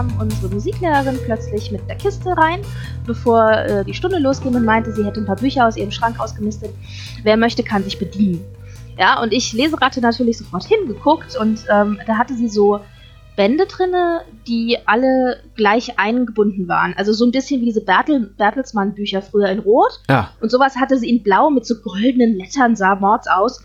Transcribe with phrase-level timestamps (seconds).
[0.00, 2.60] kam unsere Musiklehrerin plötzlich mit der Kiste rein,
[3.06, 6.18] bevor äh, die Stunde losging und meinte, sie hätte ein paar Bücher aus ihrem Schrank
[6.18, 6.70] ausgemistet.
[7.22, 8.42] Wer möchte, kann sich bedienen.
[8.98, 12.80] Ja, und ich Leseratte natürlich sofort hingeguckt und ähm, da hatte sie so
[13.36, 16.94] Bände drinne, die alle gleich eingebunden waren.
[16.96, 20.00] Also so ein bisschen wie diese Bertel, Bertelsmann-Bücher früher in Rot.
[20.08, 20.30] Ja.
[20.40, 23.62] Und sowas hatte sie in Blau mit so goldenen Lettern, sah Mords aus.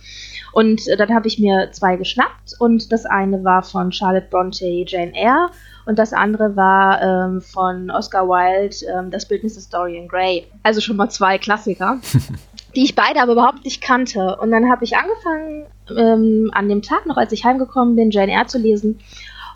[0.52, 4.84] Und äh, dann habe ich mir zwei geschnappt und das eine war von Charlotte Bronte
[4.86, 5.50] Jane Eyre
[5.86, 10.48] und das andere war ähm, von Oscar Wilde ähm, Das Bildnis des Dorian Gray.
[10.64, 12.00] Also schon mal zwei Klassiker.
[12.76, 14.36] die ich beide aber überhaupt nicht kannte.
[14.38, 18.34] Und dann habe ich angefangen, ähm, an dem Tag noch, als ich heimgekommen bin, Jane
[18.34, 19.00] Eyre zu lesen.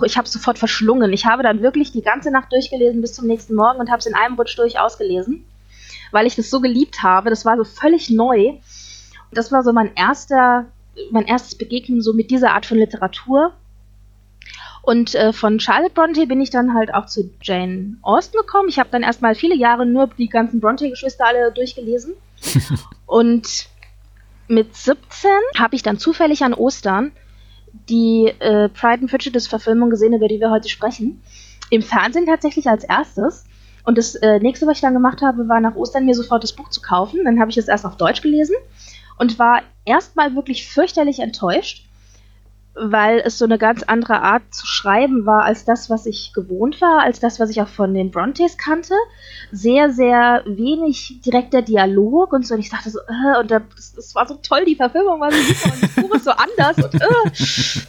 [0.06, 1.12] Ich habe es sofort verschlungen.
[1.12, 4.06] Ich habe dann wirklich die ganze Nacht durchgelesen bis zum nächsten Morgen und habe es
[4.06, 5.44] in einem Rutsch durch ausgelesen,
[6.12, 7.30] weil ich das so geliebt habe.
[7.30, 8.54] Das war so völlig neu.
[9.32, 10.68] Das war so mein erster,
[11.12, 13.54] mein erstes Begegnen so mit dieser Art von Literatur.
[14.82, 18.70] Und äh, von Charlotte Bronte bin ich dann halt auch zu Jane Austen gekommen.
[18.70, 22.14] Ich habe dann erstmal viele Jahre nur die ganzen Bronte-Geschwister alle durchgelesen.
[23.06, 23.68] und
[24.48, 27.12] mit 17 habe ich dann zufällig an Ostern
[27.88, 31.22] die äh, Pride and Prejudice-Verfilmung gesehen, über die wir heute sprechen.
[31.70, 33.46] Im Fernsehen tatsächlich als erstes.
[33.84, 36.54] Und das äh, nächste, was ich dann gemacht habe, war nach Ostern mir sofort das
[36.54, 37.26] Buch zu kaufen.
[37.26, 38.56] Dann habe ich es erst auf Deutsch gelesen
[39.18, 41.89] und war erstmal wirklich fürchterlich enttäuscht
[42.82, 46.82] weil es so eine ganz andere Art zu schreiben war als das, was ich gewohnt
[46.82, 48.94] war, als das, was ich auch von den Brontes kannte.
[49.52, 52.56] Sehr, sehr wenig direkter Dialog und so.
[52.56, 55.42] Und ich dachte so, äh, und das, das war so toll, die Verfilmung war so
[55.42, 57.86] super und das Buch ist so anders und äh.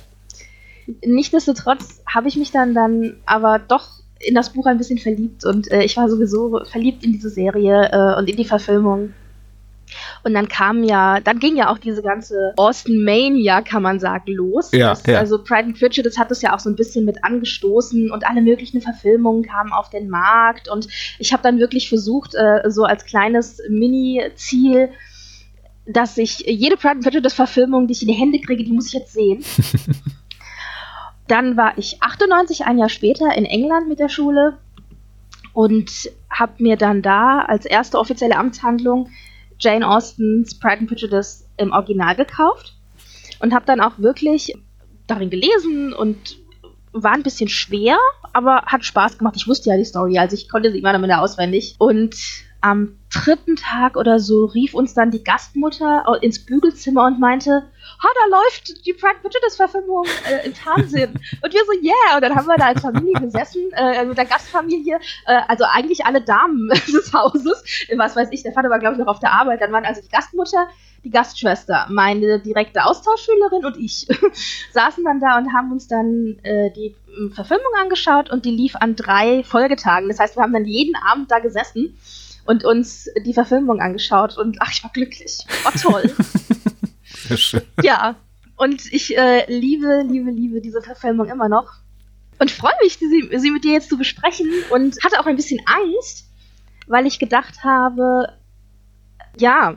[1.07, 5.71] Nichtsdestotrotz habe ich mich dann, dann aber doch in das Buch ein bisschen verliebt und
[5.71, 9.15] äh, ich war sowieso verliebt in diese Serie äh, und in die Verfilmung.
[10.25, 14.33] Und dann kam ja, dann ging ja auch diese ganze Austin Mania, kann man sagen,
[14.33, 14.71] los.
[14.73, 15.19] Ja, das, ja.
[15.19, 18.43] Also Pride and Prejudice hat das ja auch so ein bisschen mit angestoßen und alle
[18.43, 20.69] möglichen Verfilmungen kamen auf den Markt.
[20.69, 20.89] Und
[21.19, 24.91] ich habe dann wirklich versucht, äh, so als kleines Mini-Ziel,
[25.87, 28.89] dass ich jede Pride and Prejudice Verfilmung, die ich in die Hände kriege, die muss
[28.89, 29.45] ich jetzt sehen.
[31.31, 34.59] dann war ich 98, ein Jahr später, in England mit der Schule
[35.53, 39.09] und habe mir dann da als erste offizielle Amtshandlung
[39.61, 42.75] Jane Austens Pride and Prejudice im Original gekauft
[43.41, 44.55] und habe dann auch wirklich
[45.07, 46.39] darin gelesen und
[46.93, 47.97] war ein bisschen schwer,
[48.33, 49.35] aber hat Spaß gemacht.
[49.37, 51.77] Ich wusste ja die Story, also ich konnte sie immer noch wieder auswendig.
[51.79, 52.17] Und
[52.61, 58.09] am dritten Tag oder so rief uns dann die Gastmutter ins Bügelzimmer und meinte, ha,
[58.15, 61.13] da läuft die Pride Prejudice Verfilmung äh, im Fernsehen.
[61.43, 62.17] und wir so, yeah.
[62.17, 66.05] Und dann haben wir da als Familie gesessen, äh, mit der Gastfamilie, äh, also eigentlich
[66.05, 67.65] alle Damen des Hauses.
[67.97, 69.61] Was weiß ich, der Vater war, glaube ich, noch auf der Arbeit.
[69.61, 70.69] Dann waren also die Gastmutter,
[71.03, 74.07] die Gastschwester, meine direkte Austauschschülerin und ich
[74.73, 78.77] saßen dann da und haben uns dann äh, die äh, Verfilmung angeschaut und die lief
[78.77, 80.09] an drei Folgetagen.
[80.09, 81.97] Das heißt, wir haben dann jeden Abend da gesessen
[82.47, 85.39] und uns die Verfilmung angeschaut und ach, ich war glücklich.
[85.65, 86.15] War toll.
[87.05, 87.63] Sehr schön.
[87.83, 88.17] Ja,
[88.57, 91.73] und ich äh, liebe, liebe, liebe diese Verfilmung immer noch.
[92.39, 95.61] Und freue mich, sie, sie mit dir jetzt zu besprechen und hatte auch ein bisschen
[95.67, 96.27] Angst,
[96.87, 98.35] weil ich gedacht habe,
[99.39, 99.77] ja,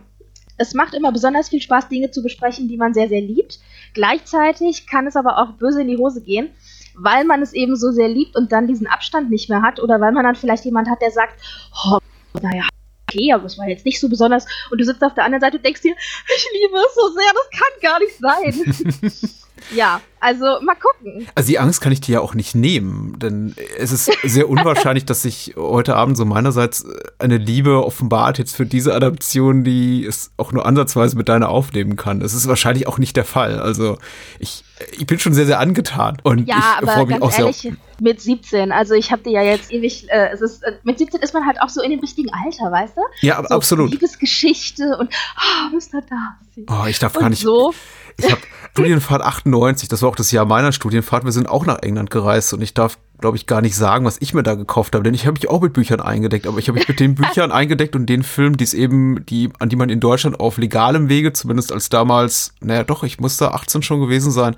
[0.57, 3.59] es macht immer besonders viel Spaß, Dinge zu besprechen, die man sehr, sehr liebt.
[3.93, 6.49] Gleichzeitig kann es aber auch böse in die Hose gehen,
[6.95, 9.99] weil man es eben so sehr liebt und dann diesen Abstand nicht mehr hat oder
[9.99, 11.39] weil man dann vielleicht jemand hat, der sagt,
[11.85, 11.99] oh,
[12.41, 12.67] naja,
[13.07, 14.45] okay, aber es war jetzt nicht so besonders.
[14.71, 15.95] Und du sitzt auf der anderen Seite und denkst dir,
[16.35, 19.39] ich liebe es so sehr, das kann gar nicht sein.
[19.75, 21.27] ja, also mal gucken.
[21.35, 25.05] Also die Angst kann ich dir ja auch nicht nehmen, denn es ist sehr unwahrscheinlich,
[25.05, 26.85] dass sich heute Abend so meinerseits
[27.19, 31.95] eine Liebe offenbart jetzt für diese Adaption, die es auch nur ansatzweise mit deiner aufnehmen
[31.95, 32.19] kann.
[32.19, 33.59] Das ist wahrscheinlich auch nicht der Fall.
[33.59, 33.97] Also
[34.39, 34.63] ich,
[34.97, 36.17] ich bin schon sehr, sehr angetan.
[36.23, 37.73] Und ja, ich aber mich ganz auch ehrlich, sehr.
[37.99, 41.21] mit 17, also ich habe dir ja jetzt ewig, äh, es ist, äh, mit 17
[41.21, 43.01] ist man halt auch so in dem richtigen Alter, weißt du?
[43.21, 43.91] Ja, so absolut.
[43.91, 46.01] Liebesgeschichte und ah, Mr.
[46.01, 46.65] Darcy.
[46.69, 47.41] Oh, ich darf und gar nicht.
[47.41, 47.73] so.
[48.17, 51.25] Ich habe Studienfahrt 98, das war auch das Jahr meiner Studienfahrt.
[51.25, 54.17] Wir sind auch nach England gereist und ich darf, glaube ich, gar nicht sagen, was
[54.19, 56.67] ich mir da gekauft habe, denn ich habe mich auch mit Büchern eingedeckt, aber ich
[56.67, 59.75] habe mich mit den Büchern eingedeckt und den Filmen, die es eben, die, an die
[59.75, 63.81] man in Deutschland auf legalem Wege, zumindest als damals, naja doch, ich muss da 18
[63.81, 64.55] schon gewesen sein,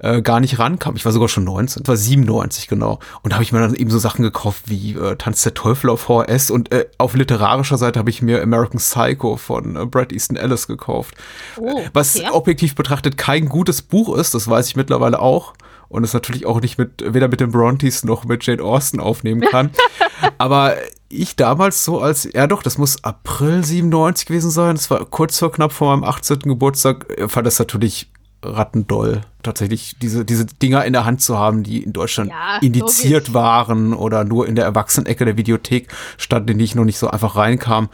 [0.00, 0.96] äh, gar nicht rankam.
[0.96, 2.98] Ich war sogar schon 19, es war 97 genau.
[3.22, 5.90] Und da habe ich mir dann eben so Sachen gekauft wie äh, Tanz der Teufel
[5.90, 10.12] auf VHS und äh, auf literarischer Seite habe ich mir American Psycho von äh, Brad
[10.12, 11.14] Easton Ellis gekauft.
[11.56, 12.30] Oh, Was okay.
[12.32, 15.54] objektiv betrachtet kein gutes Buch ist, das weiß ich mittlerweile auch.
[15.88, 19.40] Und es natürlich auch nicht mit, weder mit den Brontes noch mit Jane Austen aufnehmen
[19.40, 19.70] kann.
[20.38, 20.76] Aber
[21.08, 24.76] ich damals so als, ja doch, das muss April 97 gewesen sein.
[24.76, 26.40] Das war kurz vor knapp vor meinem 18.
[26.40, 27.06] Geburtstag.
[27.16, 28.10] äh, Fand das natürlich
[28.42, 33.28] rattendoll, tatsächlich diese, diese Dinger in der Hand zu haben, die in Deutschland ja, indiziert
[33.28, 33.34] logisch.
[33.34, 35.88] waren oder nur in der Erwachsenenecke der Videothek
[36.18, 37.88] standen, in die ich noch nicht so einfach reinkam.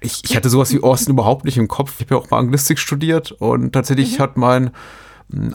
[0.00, 1.94] Ich, ich hatte sowas wie Austin überhaupt nicht im Kopf.
[1.96, 4.22] Ich habe ja auch mal Anglistik studiert und tatsächlich mhm.
[4.22, 4.70] hat mein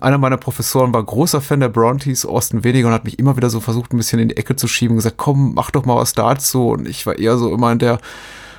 [0.01, 3.49] einer meiner Professoren war großer Fan der Brontes, Austin weniger, und hat mich immer wieder
[3.49, 5.97] so versucht, ein bisschen in die Ecke zu schieben und gesagt, komm, mach doch mal
[5.97, 6.69] was dazu.
[6.69, 7.99] Und ich war eher so immer in der,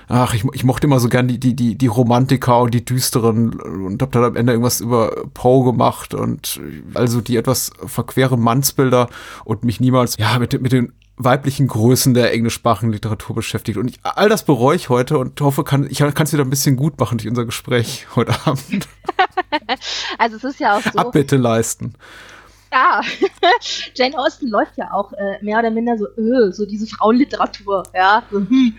[0.08, 3.60] ach, ich, ich mochte immer so gern die, die, die, die Romantiker und die düsteren
[3.60, 6.60] und hab dann am Ende irgendwas über Poe gemacht und
[6.94, 9.08] also die etwas verqueren Mannsbilder
[9.44, 13.76] und mich niemals, ja, mit, mit den weiblichen Größen der englischsprachigen Literatur beschäftigt.
[13.76, 16.50] Und ich, all das bereue ich heute und hoffe, kann, ich kann es wieder ein
[16.50, 18.88] bisschen gut machen durch unser Gespräch heute Abend.
[20.18, 20.98] also es ist ja auch so.
[20.98, 21.94] Abbitte leisten.
[22.72, 23.00] Ja,
[23.94, 28.22] Jane Austen läuft ja auch äh, mehr oder minder so, äh, so diese Frauenliteratur, ja.
[28.30, 28.74] So, hm.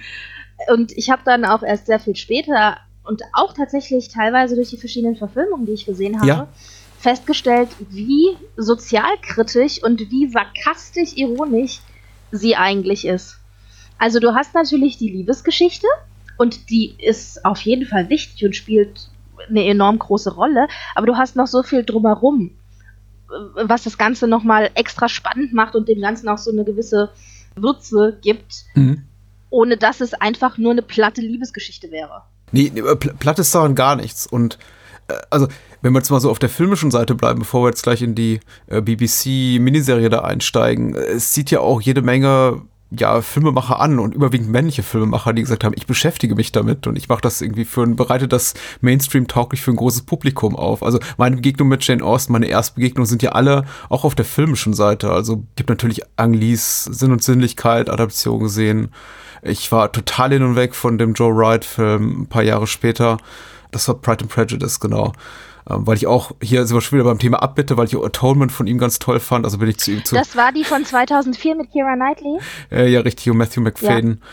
[0.67, 4.77] Und ich habe dann auch erst sehr viel später und auch tatsächlich teilweise durch die
[4.77, 6.47] verschiedenen Verfilmungen, die ich gesehen habe, ja.
[6.99, 11.79] festgestellt, wie sozialkritisch und wie sarkastisch ironisch
[12.31, 13.37] sie eigentlich ist.
[13.97, 15.87] Also du hast natürlich die Liebesgeschichte
[16.37, 19.09] und die ist auf jeden Fall wichtig und spielt
[19.49, 22.51] eine enorm große Rolle, aber du hast noch so viel drumherum,
[23.55, 27.09] was das Ganze nochmal extra spannend macht und dem Ganzen auch so eine gewisse
[27.55, 28.65] Würze gibt.
[28.75, 29.03] Mhm
[29.49, 32.23] ohne dass es einfach nur eine platte Liebesgeschichte wäre.
[32.51, 34.27] Nee, nee platt ist daran gar nichts.
[34.27, 34.57] Und
[35.07, 35.47] äh, also,
[35.81, 38.15] wenn wir jetzt mal so auf der filmischen Seite bleiben, bevor wir jetzt gleich in
[38.15, 42.61] die äh, BBC-Miniserie da einsteigen, es sieht ja auch jede Menge
[42.91, 46.97] ja, Filmemacher an und überwiegend männliche Filmemacher, die gesagt haben, ich beschäftige mich damit und
[46.97, 50.81] ich mache das irgendwie für ein, bereite das Mainstream tauglich für ein großes Publikum auf.
[50.81, 54.73] Also meine Begegnung mit Jane Austen, meine Erstbegegnungen sind ja alle auch auf der filmischen
[54.73, 55.11] Seite.
[55.11, 58.89] Also habe natürlich Ang Lees Sinn und Sinnlichkeit Adaption gesehen.
[59.43, 63.17] Ich war total hin und weg von dem Joe Wright-Film ein paar Jahre später.
[63.71, 65.13] Das war Pride and Prejudice, genau.
[65.69, 68.51] Ähm, weil ich auch, hier sind wir schon wieder beim Thema Abbitte, weil ich Atonement
[68.51, 69.45] von ihm ganz toll fand.
[69.45, 70.15] Also bin ich zu ihm zu.
[70.15, 72.39] Das war die von 2004 mit Kira Knightley?
[72.71, 74.19] Äh, ja, richtig, und Matthew McFadden.
[74.21, 74.27] Ja.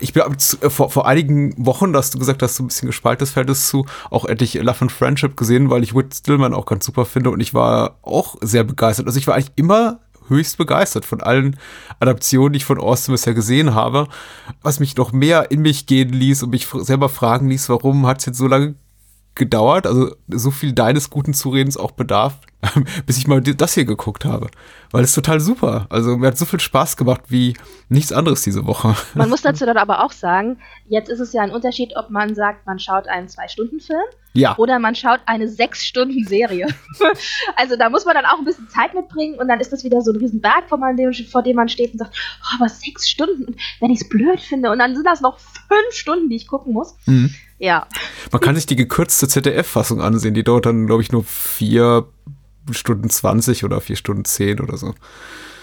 [0.00, 2.86] Ich bin äh, vor, vor einigen Wochen, da hast du gesagt, dass du ein bisschen
[2.86, 6.86] gespaltenes Verhältnis zu, auch endlich Love and Friendship gesehen, weil ich Whit Stillman auch ganz
[6.86, 9.06] super finde und ich war auch sehr begeistert.
[9.06, 11.56] Also ich war eigentlich immer höchst begeistert von allen
[12.00, 14.08] Adaptionen, die ich von Austin bisher gesehen habe,
[14.62, 18.18] was mich noch mehr in mich gehen ließ und mich selber fragen ließ, warum hat
[18.18, 18.74] es jetzt so lange
[19.38, 22.38] gedauert, also so viel deines guten Zuredens auch bedarf,
[23.06, 24.50] bis ich mal das hier geguckt habe.
[24.90, 25.86] Weil es total super.
[25.88, 27.54] Also mir hat so viel Spaß gemacht wie
[27.88, 28.94] nichts anderes diese Woche.
[29.14, 30.58] Man muss dazu dann aber auch sagen,
[30.88, 34.56] jetzt ist es ja ein Unterschied, ob man sagt, man schaut einen Zwei-Stunden-Film ja.
[34.58, 36.66] oder man schaut eine Sechs-Stunden-Serie.
[37.56, 40.00] also da muss man dann auch ein bisschen Zeit mitbringen und dann ist das wieder
[40.00, 43.56] so ein Riesenberg, vor, dem, vor dem man steht und sagt, oh, aber sechs Stunden,
[43.80, 46.72] wenn ich es blöd finde und dann sind das noch fünf Stunden, die ich gucken
[46.72, 46.96] muss.
[47.06, 47.34] Mhm.
[47.58, 47.86] Ja.
[48.30, 52.06] Man kann sich die gekürzte ZDF-Fassung ansehen, die dauert dann, glaube ich, nur vier
[52.70, 54.94] Stunden 20 oder vier Stunden 10 oder so.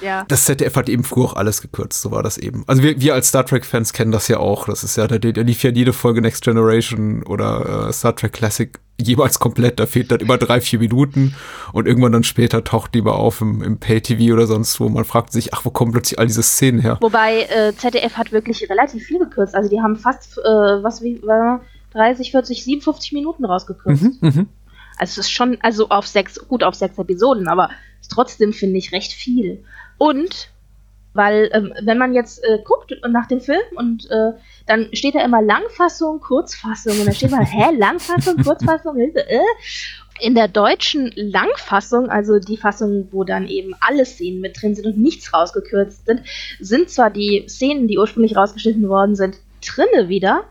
[0.01, 0.25] Ja.
[0.27, 2.63] Das ZDF hat eben früher auch alles gekürzt, so war das eben.
[2.67, 4.65] Also wir, wir als Star Trek-Fans kennen das ja auch.
[4.65, 8.33] Das ist ja, da, da lief ja jede Folge Next Generation oder äh, Star Trek
[8.33, 9.79] Classic jeweils komplett.
[9.79, 11.35] Da fehlt dann immer drei, vier Minuten
[11.73, 14.89] und irgendwann dann später taucht die mal auf im, im Pay-TV oder sonst wo.
[14.89, 16.97] Man fragt sich, ach, wo kommen plötzlich all diese Szenen her?
[17.01, 19.55] Wobei äh, ZDF hat wirklich relativ viel gekürzt.
[19.55, 20.43] Also die haben fast, äh,
[20.83, 21.57] was wie, äh,
[21.95, 24.03] 30, 40, 57 Minuten rausgekürzt.
[24.03, 24.45] Mhm, mh.
[24.97, 27.69] Also es ist schon, also auf sechs, gut auf sechs Episoden, aber
[28.09, 29.63] trotzdem, finde ich, recht viel.
[29.97, 30.49] Und
[31.13, 34.33] weil, ähm, wenn man jetzt äh, guckt nach dem Film und äh,
[34.67, 39.13] dann steht da immer Langfassung, Kurzfassung und dann steht mal, hä, Langfassung, Kurzfassung, äh?
[40.19, 44.85] In der deutschen Langfassung, also die Fassung, wo dann eben alle Szenen mit drin sind
[44.85, 46.21] und nichts rausgekürzt sind,
[46.59, 50.43] sind zwar die Szenen, die ursprünglich rausgeschnitten worden sind, drinne wieder,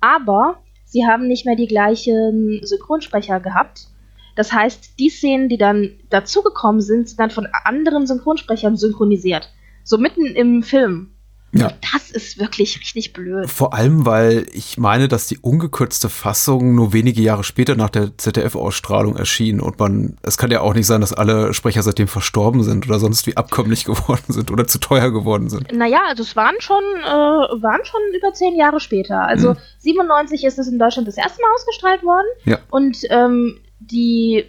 [0.00, 0.59] aber
[0.90, 3.86] sie haben nicht mehr die gleichen Synchronsprecher gehabt.
[4.36, 9.50] Das heißt, die Szenen, die dann dazugekommen sind, sind dann von anderen Synchronsprechern synchronisiert.
[9.84, 11.14] So mitten im Film.
[11.52, 11.72] Ja.
[11.92, 13.50] Das ist wirklich richtig blöd.
[13.50, 18.16] Vor allem, weil ich meine, dass die ungekürzte Fassung nur wenige Jahre später nach der
[18.16, 22.62] ZDF-Ausstrahlung erschien und man, es kann ja auch nicht sein, dass alle Sprecher seitdem verstorben
[22.62, 25.72] sind oder sonst wie abkömmlich geworden sind oder zu teuer geworden sind.
[25.72, 29.26] Naja, also es waren schon, äh, waren schon über zehn Jahre später.
[29.26, 29.58] Also mhm.
[29.78, 32.58] 97 ist es in Deutschland das erste Mal ausgestrahlt worden ja.
[32.70, 34.44] und ähm, die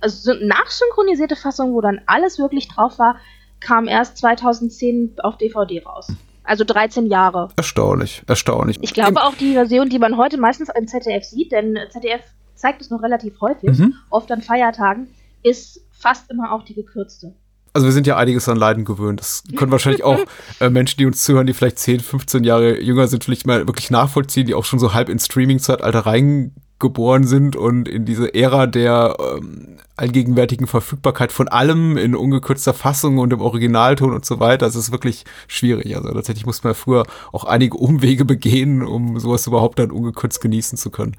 [0.00, 3.16] also nachsynchronisierte Fassung, wo dann alles wirklich drauf war,
[3.60, 6.12] kam erst 2010 auf DVD raus.
[6.44, 7.48] Also 13 Jahre.
[7.56, 8.78] Erstaunlich, erstaunlich.
[8.82, 12.20] Ich glaube auch die Version, die man heute meistens im ZDF sieht, denn ZDF
[12.54, 13.94] zeigt es noch relativ häufig, mhm.
[14.10, 15.08] oft an Feiertagen,
[15.42, 17.34] ist fast immer auch die gekürzte.
[17.72, 19.18] Also wir sind ja einiges an Leiden gewöhnt.
[19.18, 20.20] Das können wahrscheinlich auch
[20.60, 23.90] äh, Menschen, die uns zuhören, die vielleicht 10, 15 Jahre jünger sind, vielleicht mal wirklich
[23.90, 28.66] nachvollziehen, die auch schon so halb ins Streaming-Zeitalter rein geboren sind und in diese Ära
[28.66, 34.66] der ähm, allgegenwärtigen Verfügbarkeit von allem in ungekürzter Fassung und im Originalton und so weiter.
[34.66, 35.96] Das ist wirklich schwierig.
[35.96, 40.76] Also tatsächlich musste man früher auch einige Umwege begehen, um sowas überhaupt dann ungekürzt genießen
[40.76, 41.16] zu können.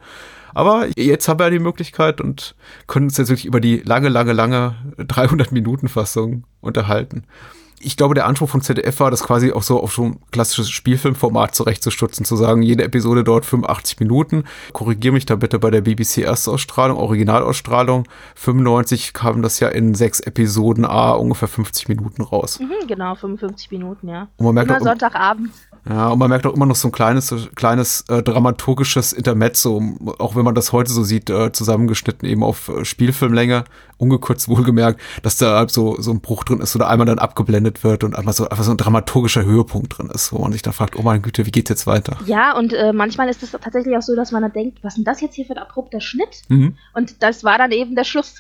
[0.54, 2.56] Aber jetzt haben wir die Möglichkeit und
[2.88, 7.24] können uns jetzt wirklich über die lange, lange, lange 300 Minuten Fassung unterhalten
[7.79, 10.70] ich glaube, der Anspruch von ZDF war, das quasi auch so auf so ein klassisches
[10.70, 14.44] Spielfilmformat zurechtzustutzen, zu sagen, jede Episode dauert 85 Minuten.
[14.74, 18.08] Korrigiere mich da bitte bei der BBC Erstausstrahlung, Originalausstrahlung.
[18.36, 22.60] 95 kam das ja in sechs Episoden A ungefähr 50 Minuten raus.
[22.60, 24.29] Mhm, genau, 55 Minuten, ja.
[24.38, 25.51] Und man merkt Immer auch, Sonntagabend.
[25.88, 29.82] Ja, und man merkt auch immer noch so ein kleines, kleines äh, dramaturgisches Intermezzo,
[30.18, 33.65] auch wenn man das heute so sieht, äh, zusammengeschnitten eben auf äh, Spielfilmlänge,
[33.98, 37.84] ungekürzt wohlgemerkt, dass da halt so, so ein Bruch drin ist oder einmal dann abgeblendet
[37.84, 40.74] wird und einmal so, einfach so ein dramaturgischer Höhepunkt drin ist, wo man sich dann
[40.74, 42.18] fragt, oh meine Güte, wie geht's jetzt weiter?
[42.25, 44.98] Ja, und äh, manchmal ist es tatsächlich auch so, dass man dann denkt, was ist
[44.98, 46.42] denn das jetzt hier für ein abrupter Schnitt?
[46.50, 46.75] Mhm.
[46.94, 48.36] Und das war dann eben der Schluss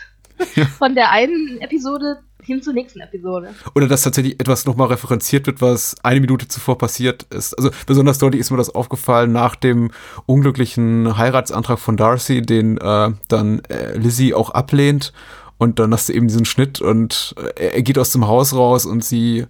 [0.55, 0.65] ja.
[0.77, 3.49] von der einen Episode hin zur nächsten Episode.
[3.73, 7.53] Oder dass tatsächlich etwas nochmal referenziert wird, was eine Minute zuvor passiert ist.
[7.55, 9.91] Also besonders deutlich ist mir das aufgefallen nach dem
[10.25, 15.13] unglücklichen Heiratsantrag von Darcy, den äh, dann äh, Lizzie auch ablehnt.
[15.57, 18.85] Und dann hast du eben diesen Schnitt und äh, er geht aus dem Haus raus
[18.85, 19.45] und sie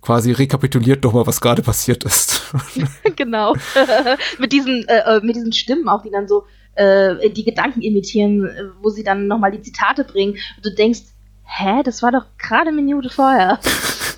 [0.00, 2.42] quasi rekapituliert nochmal, was gerade passiert ist.
[3.16, 3.54] genau.
[4.38, 8.46] mit diesen, äh, äh, mit diesen Stimmen auch, die dann so äh, die Gedanken imitieren,
[8.46, 10.34] äh, wo sie dann nochmal die Zitate bringen.
[10.56, 11.00] Und du denkst,
[11.48, 13.58] hä, das war doch gerade eine Minute vorher.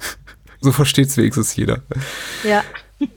[0.60, 1.82] so versteht's wenigstens jeder.
[2.44, 2.62] Ja.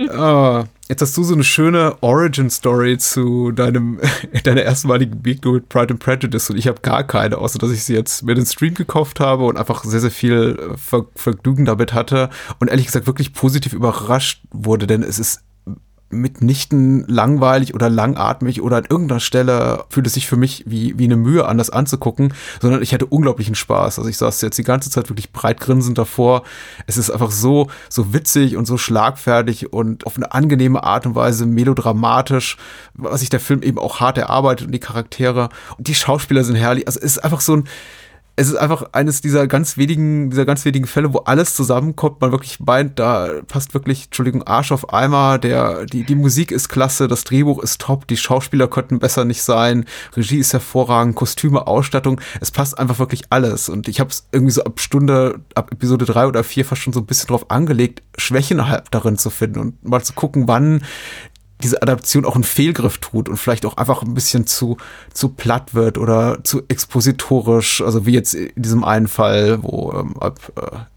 [0.10, 4.00] ah, jetzt hast du so eine schöne Origin-Story zu deinem,
[4.44, 7.84] deiner erstmaligen Begegnung mit Pride and Prejudice und ich habe gar keine, außer dass ich
[7.84, 11.94] sie jetzt mir den Stream gekauft habe und einfach sehr, sehr viel Ver Vergnügen damit
[11.94, 12.30] hatte
[12.60, 15.42] und ehrlich gesagt wirklich positiv überrascht wurde, denn es ist
[16.14, 21.06] mitnichten langweilig oder langatmig oder an irgendeiner Stelle fühlt es sich für mich wie, wie
[21.06, 23.98] eine Mühe an, das anzugucken, sondern ich hatte unglaublichen Spaß.
[24.00, 26.44] Also ich saß jetzt die ganze Zeit wirklich breit grinsend davor.
[26.88, 31.16] Es ist einfach so, so witzig und so schlagfertig und auf eine angenehme Art und
[31.16, 32.58] Weise melodramatisch,
[32.94, 36.56] was sich der Film eben auch hart erarbeitet und die Charaktere und die Schauspieler sind
[36.56, 36.88] herrlich.
[36.88, 37.64] Also es ist einfach so ein,
[38.36, 42.32] es ist einfach eines dieser ganz wenigen, dieser ganz wenigen Fälle, wo alles zusammenkommt, man
[42.32, 47.08] wirklich meint, da passt wirklich, Entschuldigung, Arsch auf Eimer, der, die, die Musik ist klasse,
[47.08, 49.86] das Drehbuch ist top, die Schauspieler könnten besser nicht sein,
[50.16, 53.70] Regie ist hervorragend, Kostüme, Ausstattung, es passt einfach wirklich alles.
[53.70, 56.94] Und ich habe es irgendwie so ab Stunde, ab Episode drei oder vier fast schon
[56.94, 60.82] so ein bisschen drauf angelegt, Schwächen halt darin zu finden und mal zu gucken, wann
[61.64, 64.78] diese Adaption auch einen Fehlgriff tut und vielleicht auch einfach ein bisschen zu,
[65.14, 70.14] zu platt wird oder zu expositorisch, also wie jetzt in diesem einen Fall, wo ähm,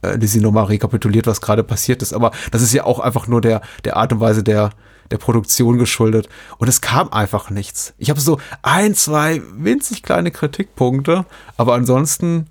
[0.03, 2.13] äh, Lizzie nochmal rekapituliert, was gerade passiert ist.
[2.13, 4.71] Aber das ist ja auch einfach nur der, der Art und Weise der,
[5.11, 6.29] der Produktion geschuldet.
[6.59, 7.95] Und es kam einfach nichts.
[7.99, 11.25] Ich habe so ein, zwei winzig kleine Kritikpunkte,
[11.57, 12.47] aber ansonsten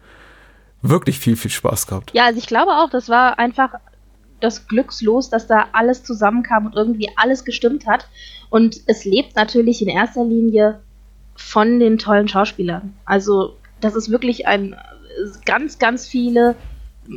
[0.82, 2.12] wirklich viel, viel Spaß gehabt.
[2.14, 3.72] Ja, also ich glaube auch, das war einfach
[4.40, 8.08] das Glückslos, dass da alles zusammenkam und irgendwie alles gestimmt hat.
[8.50, 10.80] Und es lebt natürlich in erster Linie
[11.36, 12.94] von den tollen Schauspielern.
[13.06, 14.76] Also das ist wirklich ein
[15.46, 16.56] ganz, ganz viele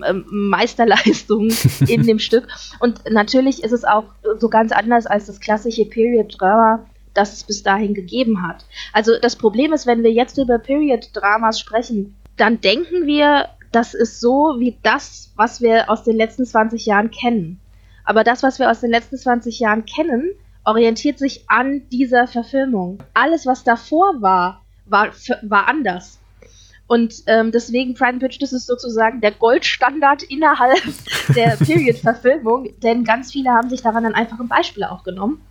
[0.07, 1.55] ähm, Meisterleistungen
[1.89, 2.49] in dem Stück.
[2.81, 4.05] Und natürlich ist es auch
[4.39, 8.65] so ganz anders als das klassische Period-Drama, das es bis dahin gegeben hat.
[8.93, 14.21] Also das Problem ist, wenn wir jetzt über Period-Dramas sprechen, dann denken wir das ist
[14.21, 17.61] so wie das, was wir aus den letzten 20 Jahren kennen.
[18.05, 20.31] Aber das, was wir aus den letzten 20 Jahren kennen,
[20.65, 22.99] orientiert sich an dieser Verfilmung.
[23.15, 25.11] Alles, was davor war, war,
[25.43, 26.19] war anders.
[26.87, 30.83] Und ähm, deswegen Pride and Prejudice ist sozusagen der Goldstandard innerhalb
[31.37, 35.43] der Period-Verfilmung, denn ganz viele haben sich daran dann einfach ein Beispiel auch genommen.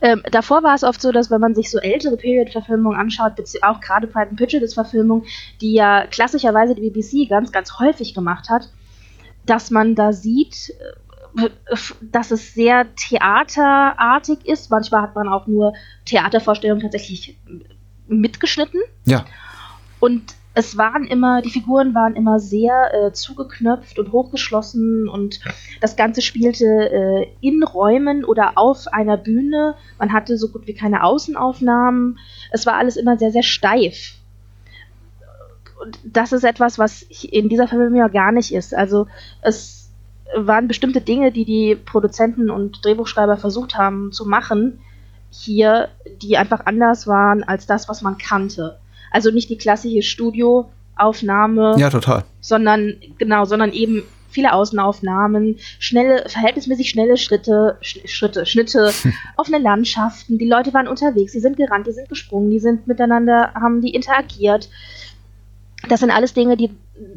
[0.00, 3.80] Ähm, davor war es oft so, dass wenn man sich so ältere Period-Verfilmungen anschaut, auch
[3.80, 5.24] gerade Pride and Prejudice-Verfilmungen,
[5.60, 8.68] die ja klassischerweise die BBC ganz, ganz häufig gemacht hat,
[9.46, 10.70] dass man da sieht,
[11.36, 11.48] äh,
[12.00, 14.70] dass es sehr theaterartig ist.
[14.70, 15.72] Manchmal hat man auch nur
[16.04, 17.38] Theatervorstellungen tatsächlich
[18.06, 18.80] mitgeschnitten.
[19.06, 19.24] Ja.
[19.98, 25.40] Und es waren immer, die Figuren waren immer sehr äh, zugeknöpft und hochgeschlossen und
[25.80, 29.74] das Ganze spielte äh, in Räumen oder auf einer Bühne.
[29.98, 32.18] Man hatte so gut wie keine Außenaufnahmen.
[32.50, 34.16] Es war alles immer sehr, sehr steif.
[35.82, 38.74] Und das ist etwas, was in dieser ja gar nicht ist.
[38.74, 39.06] Also
[39.40, 39.90] es
[40.36, 44.80] waren bestimmte Dinge, die die Produzenten und Drehbuchschreiber versucht haben zu machen,
[45.30, 45.88] hier,
[46.20, 48.78] die einfach anders waren als das, was man kannte.
[49.12, 51.76] Also nicht die klassische Studioaufnahme.
[51.78, 52.24] Ja, total.
[52.40, 54.02] Sondern, genau, sondern eben
[54.32, 58.90] viele Außenaufnahmen, schnelle, verhältnismäßig schnelle Schritte, Sch Schritte, Schnitte,
[59.36, 60.38] offene Landschaften.
[60.38, 63.94] Die Leute waren unterwegs, die sind gerannt, die sind gesprungen, die sind miteinander, haben die
[63.94, 64.68] interagiert.
[65.88, 66.70] Das sind alles Dinge, die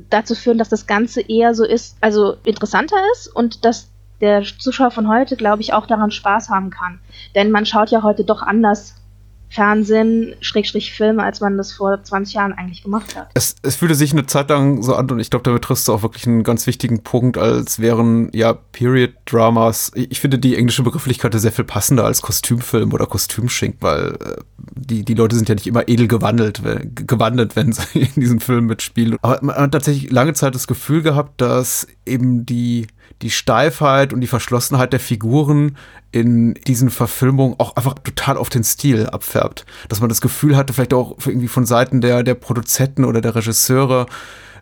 [0.10, 3.90] dazu führen, dass das Ganze eher so ist, also interessanter ist und dass
[4.22, 7.00] der Zuschauer von heute, glaube ich, auch daran Spaß haben kann.
[7.36, 8.96] Denn man schaut ja heute doch anders
[9.50, 13.30] Fernsehen, Schrägstrich Filme, als man das vor 20 Jahren eigentlich gemacht hat.
[13.34, 15.94] Es, es fühlte sich eine Zeit lang so an und ich glaube, damit triffst du
[15.94, 19.92] auch wirklich einen ganz wichtigen Punkt, als wären ja Period-Dramas.
[19.96, 25.04] Ich finde die englische Begrifflichkeit sehr viel passender als Kostümfilm oder Kostümschink, weil äh, die,
[25.04, 27.84] die Leute sind ja nicht immer edel gewandelt, wenn, gewandelt, wenn sie
[28.16, 29.18] in diesem Film mitspielen.
[29.22, 32.88] Aber man hat tatsächlich lange Zeit das Gefühl gehabt, dass eben die
[33.22, 35.78] die Steifheit und die Verschlossenheit der Figuren
[36.12, 39.66] in diesen Verfilmungen auch einfach total auf den Stil abfärbt.
[39.90, 43.36] Dass man das Gefühl hatte, vielleicht auch irgendwie von Seiten der, der Produzenten oder der
[43.36, 44.06] Regisseure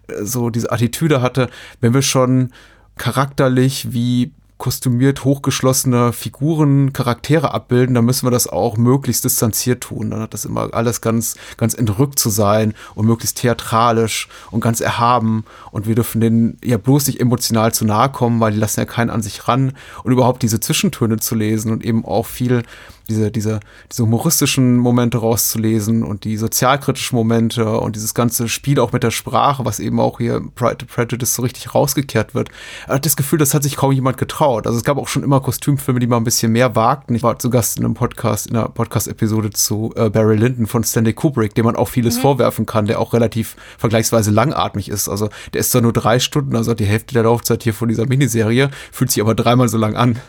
[0.08, 1.50] äh, so diese Attitüde hatte,
[1.82, 2.52] wenn wir schon
[2.98, 4.32] charakterlich wie
[4.64, 10.10] kostümiert hochgeschlossene Figuren, Charaktere abbilden, dann müssen wir das auch möglichst distanziert tun.
[10.10, 14.80] Dann hat das immer alles ganz, ganz entrückt zu sein und möglichst theatralisch und ganz
[14.80, 15.44] erhaben.
[15.72, 18.86] Und wir dürfen denen ja bloß nicht emotional zu nahe kommen, weil die lassen ja
[18.86, 19.74] keinen an sich ran.
[20.06, 22.64] Und überhaupt diese Zwischentöne zu lesen und eben auch viel
[23.10, 23.60] diese, diese,
[23.92, 29.12] diese humoristischen Momente rauszulesen und die sozialkritischen Momente und dieses ganze Spiel auch mit der
[29.12, 32.50] Sprache, was eben auch hier Pride Prejudice so richtig rausgekehrt wird.
[32.88, 34.66] Hat das Gefühl, das hat sich kaum jemand getraut.
[34.68, 37.16] Also es gab auch schon immer Kostümfilme, die mal ein bisschen mehr wagten.
[37.16, 40.84] Ich war zu Gast in einem Podcast, in einer Podcast-Episode zu äh, Barry Lyndon von
[40.84, 42.22] Stanley Kubrick, dem man auch vieles mhm.
[42.22, 45.10] vorwerfen kann, der auch relativ vergleichsweise langatmig ist.
[45.10, 48.08] Also der ist zwar nur drei Stunden, also die Hälfte der Laufzeit hier von dieser
[48.08, 50.20] Miniserie, fühlt sich aber dreimal so lang an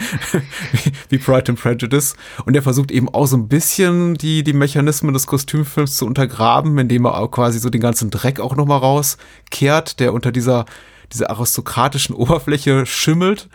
[0.72, 2.09] wie, wie Pride and Prejudice.
[2.44, 6.78] Und er versucht eben auch so ein bisschen die, die Mechanismen des Kostümfilms zu untergraben,
[6.78, 10.64] indem er quasi so den ganzen Dreck auch nochmal rauskehrt, der unter dieser,
[11.12, 13.48] dieser aristokratischen Oberfläche schimmelt.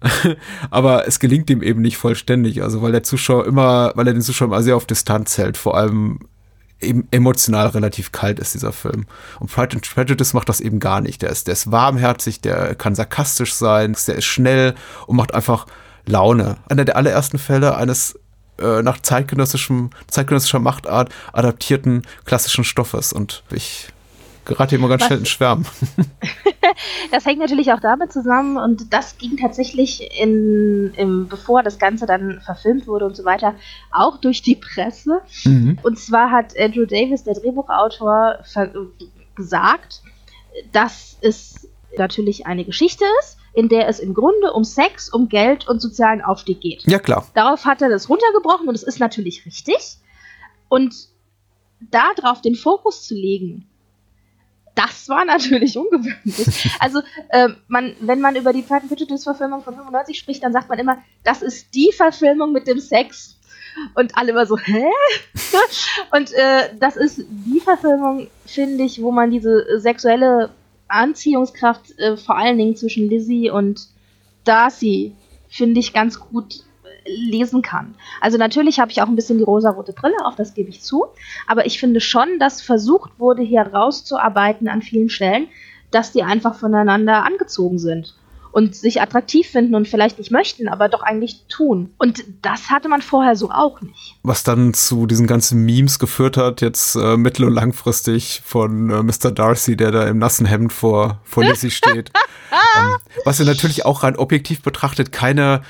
[0.70, 2.62] Aber es gelingt ihm eben nicht vollständig.
[2.62, 5.76] Also weil der Zuschauer immer, weil er den Zuschauer immer sehr auf Distanz hält, vor
[5.76, 6.20] allem
[6.80, 9.06] eben emotional relativ kalt ist, dieser Film.
[9.38, 11.22] Und Pride and Prejudice macht das eben gar nicht.
[11.22, 14.74] Der ist, der ist warmherzig, der kann sarkastisch sein, der ist schnell
[15.06, 15.66] und macht einfach
[16.06, 16.56] Laune.
[16.68, 18.18] Einer der allerersten Fälle eines
[18.58, 23.12] äh, nach zeitgenössischem, zeitgenössischer Machtart adaptierten klassischen Stoffes.
[23.12, 23.88] Und ich
[24.44, 25.06] gerate immer ganz Was?
[25.06, 25.66] schnell in Schwärmen.
[27.10, 32.06] das hängt natürlich auch damit zusammen und das ging tatsächlich in, im, bevor das Ganze
[32.06, 33.54] dann verfilmt wurde und so weiter,
[33.92, 35.20] auch durch die Presse.
[35.44, 35.78] Mhm.
[35.82, 38.40] Und zwar hat Andrew Davis, der Drehbuchautor,
[39.36, 40.02] gesagt,
[40.72, 45.68] dass es natürlich eine Geschichte ist, in der es im Grunde um Sex, um Geld
[45.68, 46.82] und sozialen Aufstieg geht.
[46.86, 47.26] Ja, klar.
[47.34, 49.96] Darauf hat er das runtergebrochen und es ist natürlich richtig.
[50.68, 50.94] Und
[51.90, 53.66] darauf den Fokus zu legen,
[54.74, 56.70] das war natürlich ungewöhnlich.
[56.78, 60.68] Also, äh, man, wenn man über die Pride and Prejudice-Verfilmung von 95 spricht, dann sagt
[60.68, 63.36] man immer, das ist die Verfilmung mit dem Sex.
[63.94, 64.84] Und alle immer so, hä?
[66.10, 70.50] und äh, das ist die Verfilmung, finde ich, wo man diese sexuelle
[70.90, 73.88] Anziehungskraft äh, vor allen Dingen zwischen Lizzie und
[74.44, 75.14] Darcy,
[75.48, 77.94] finde ich, ganz gut äh, lesen kann.
[78.20, 81.06] Also natürlich habe ich auch ein bisschen die rosarote Brille, auch das gebe ich zu,
[81.46, 85.48] aber ich finde schon, dass versucht wurde, hier rauszuarbeiten an vielen Stellen,
[85.90, 88.14] dass die einfach voneinander angezogen sind
[88.52, 91.90] und sich attraktiv finden und vielleicht nicht möchten, aber doch eigentlich tun.
[91.98, 94.16] Und das hatte man vorher so auch nicht.
[94.22, 99.02] Was dann zu diesen ganzen Memes geführt hat, jetzt äh, mittel- und langfristig von äh,
[99.02, 99.30] Mr.
[99.30, 102.10] Darcy, der da im nassen Hemd vor, vor Lizzie steht.
[102.78, 105.62] ähm, was ja natürlich auch rein objektiv betrachtet keine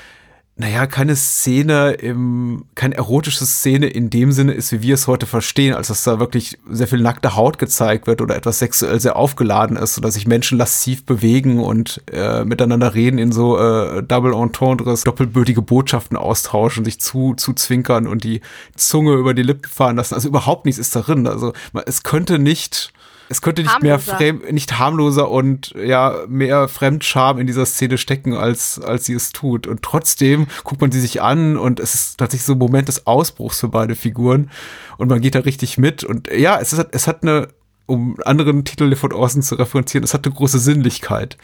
[0.57, 5.25] naja, keine Szene im, keine erotische Szene in dem Sinne ist, wie wir es heute
[5.25, 9.15] verstehen, als dass da wirklich sehr viel nackte Haut gezeigt wird oder etwas sexuell sehr
[9.15, 14.33] aufgeladen ist oder sich Menschen lasziv bewegen und äh, miteinander reden in so äh, Double
[14.33, 18.41] Entendres, doppelbötige Botschaften austauschen, sich zu, zu zwinkern und die
[18.75, 20.13] Zunge über die Lippen fahren lassen.
[20.13, 21.27] Also überhaupt nichts ist darin.
[21.27, 21.53] Also
[21.85, 22.93] es könnte nicht
[23.31, 24.19] es könnte nicht harmloser.
[24.19, 29.31] mehr nicht harmloser und ja mehr Fremdscham in dieser Szene stecken, als als sie es
[29.31, 29.67] tut.
[29.67, 33.07] Und trotzdem guckt man sie sich an und es ist tatsächlich so ein Moment des
[33.07, 34.51] Ausbruchs für beide Figuren
[34.97, 36.03] und man geht da richtig mit.
[36.03, 37.47] Und ja, es ist es hat eine
[37.91, 41.37] um anderen Titel von Orson zu referenzieren, es hatte große Sinnlichkeit.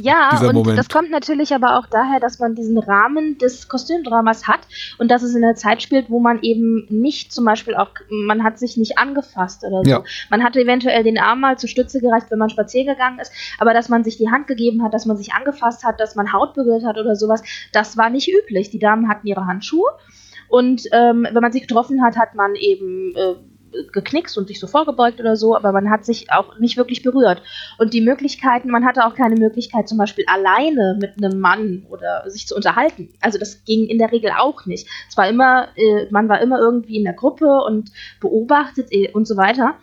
[0.00, 0.78] ja, und Moment.
[0.78, 4.60] das kommt natürlich aber auch daher, dass man diesen Rahmen des Kostümdramas hat
[4.96, 8.42] und dass es in einer Zeit spielt, wo man eben nicht zum Beispiel auch, man
[8.42, 9.90] hat sich nicht angefasst oder so.
[9.90, 10.02] Ja.
[10.30, 13.74] Man hatte eventuell den Arm mal zur Stütze gereicht, wenn man spazieren gegangen ist, aber
[13.74, 16.54] dass man sich die Hand gegeben hat, dass man sich angefasst hat, dass man Haut
[16.54, 18.70] berührt hat oder sowas, das war nicht üblich.
[18.70, 19.90] Die Damen hatten ihre Handschuhe
[20.52, 23.36] und ähm, wenn man sich getroffen hat, hat man eben äh,
[23.92, 27.42] geknickst und sich so vorgebeugt oder so, aber man hat sich auch nicht wirklich berührt.
[27.78, 32.28] Und die Möglichkeiten, man hatte auch keine Möglichkeit, zum Beispiel alleine mit einem Mann oder
[32.30, 33.08] sich zu unterhalten.
[33.20, 34.86] Also das ging in der Regel auch nicht.
[35.08, 39.26] Es war immer, äh, man war immer irgendwie in der Gruppe und beobachtet äh, und
[39.26, 39.76] so weiter.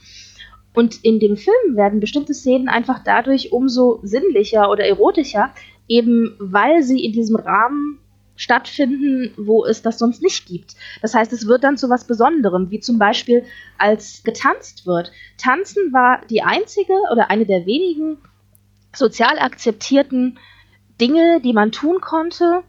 [0.74, 5.52] Und in dem Film werden bestimmte Szenen einfach dadurch umso sinnlicher oder erotischer,
[5.88, 8.00] eben weil sie in diesem Rahmen
[8.40, 10.76] stattfinden, wo es das sonst nicht gibt.
[11.02, 13.44] Das heißt, es wird dann zu was Besonderem, wie zum Beispiel
[13.78, 15.12] als getanzt wird.
[15.38, 18.18] Tanzen war die einzige oder eine der wenigen
[18.96, 20.40] sozial akzeptierten
[21.02, 22.64] Dinge, die man tun konnte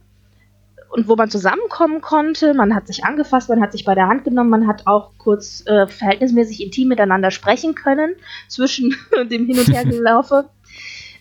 [0.88, 2.52] und wo man zusammenkommen konnte.
[2.52, 5.64] Man hat sich angefasst, man hat sich bei der Hand genommen, man hat auch kurz
[5.66, 8.16] äh, verhältnismäßig intim miteinander sprechen können
[8.48, 8.96] zwischen
[9.30, 10.50] dem Hin- und Hergelaufe.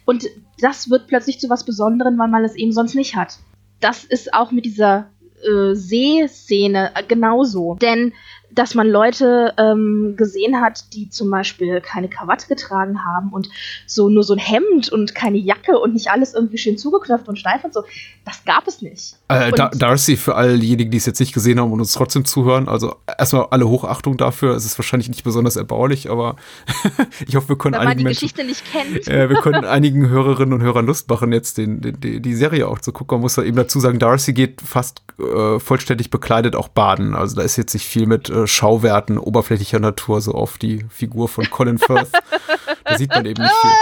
[0.05, 0.25] Und
[0.59, 3.37] das wird plötzlich zu was Besonderem, weil man es eben sonst nicht hat
[3.79, 5.09] das ist auch mit dieser
[5.43, 7.75] äh, Seeszene genauso.
[7.81, 8.13] Denn
[8.51, 13.49] dass man Leute ähm, gesehen hat, die zum Beispiel keine Krawatte getragen haben und
[13.85, 17.37] so nur so ein Hemd und keine Jacke und nicht alles irgendwie schön zugeknöpft und
[17.37, 17.83] steif und so.
[18.25, 19.15] Das gab es nicht.
[19.27, 22.25] Äh, da Darcy, für all diejenigen, die es jetzt nicht gesehen haben und uns trotzdem
[22.25, 24.55] zuhören, also erstmal alle Hochachtung dafür.
[24.55, 26.35] Es ist wahrscheinlich nicht besonders erbaulich, aber
[27.27, 29.07] ich hoffe, wir können Wenn man einigen die Menschen, Geschichte nicht kennt.
[29.07, 32.79] äh, wir können einigen Hörerinnen und Hörern Lust machen, jetzt den, den, die, Serie auch
[32.79, 33.17] zu gucken.
[33.17, 37.15] Man muss da eben dazu sagen, Darcy geht fast äh, vollständig bekleidet auch baden.
[37.15, 41.27] Also da ist jetzt nicht viel mit äh, Schauwerten oberflächlicher Natur so auf die Figur
[41.27, 42.11] von Colin Firth.
[42.85, 43.71] da sieht man eben nicht viel.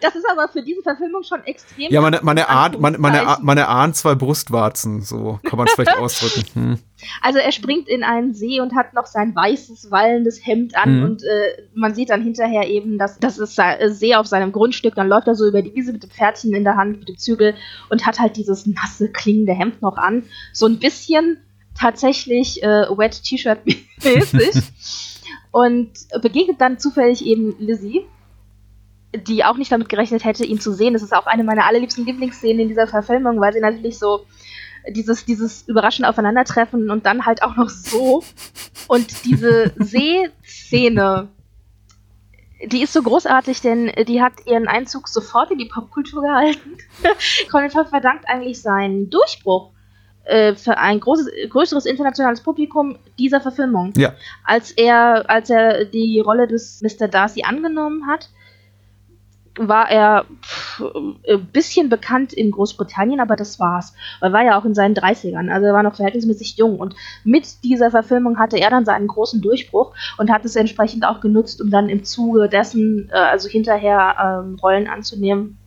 [0.00, 1.90] Das ist aber für diese Verfilmung schon extrem.
[1.90, 5.74] Ja, man, man, erahnt, man, man, erahnt, man erahnt zwei Brustwarzen, so kann man es
[5.74, 6.44] vielleicht ausdrücken.
[6.54, 6.78] Hm.
[7.20, 11.02] Also er springt in einen See und hat noch sein weißes, wallendes Hemd an Mhm.
[11.02, 14.94] und äh, man sieht dann hinterher eben, dass das ist äh, See auf seinem Grundstück,
[14.94, 17.18] dann läuft er so über die Wiese mit dem Pferdchen in der Hand, mit dem
[17.18, 17.54] Zügel
[17.90, 20.22] und hat halt dieses nasse, klingende Hemd noch an.
[20.52, 21.38] So ein bisschen
[21.78, 23.60] tatsächlich äh, Wet T-Shirt
[24.04, 24.62] mäßig.
[25.50, 28.06] und begegnet dann zufällig eben Lizzie,
[29.14, 30.92] die auch nicht damit gerechnet hätte, ihn zu sehen.
[30.92, 34.26] Das ist auch eine meiner allerliebsten Lieblingsszenen in dieser Verfilmung, weil sie natürlich so
[34.90, 38.22] dieses, dieses überraschende Aufeinandertreffen und dann halt auch noch so.
[38.88, 41.28] Und diese Seeszene,
[42.64, 46.78] die ist so großartig, denn die hat ihren Einzug sofort in die Popkultur gehalten.
[47.50, 49.72] Colin Firth verdankt eigentlich seinen Durchbruch
[50.56, 53.92] für ein großes, größeres internationales Publikum dieser Verfilmung.
[53.96, 54.12] Ja.
[54.44, 57.06] Als er, als er die Rolle des Mr.
[57.08, 58.28] Darcy angenommen hat,
[59.58, 60.82] war er pff,
[61.28, 63.94] ein bisschen bekannt in Großbritannien, aber das war's.
[64.20, 66.78] Er war ja auch in seinen 30ern, also er war noch verhältnismäßig jung.
[66.78, 71.20] Und mit dieser Verfilmung hatte er dann seinen großen Durchbruch und hat es entsprechend auch
[71.20, 75.58] genutzt, um dann im Zuge dessen, äh, also hinterher ähm, Rollen anzunehmen,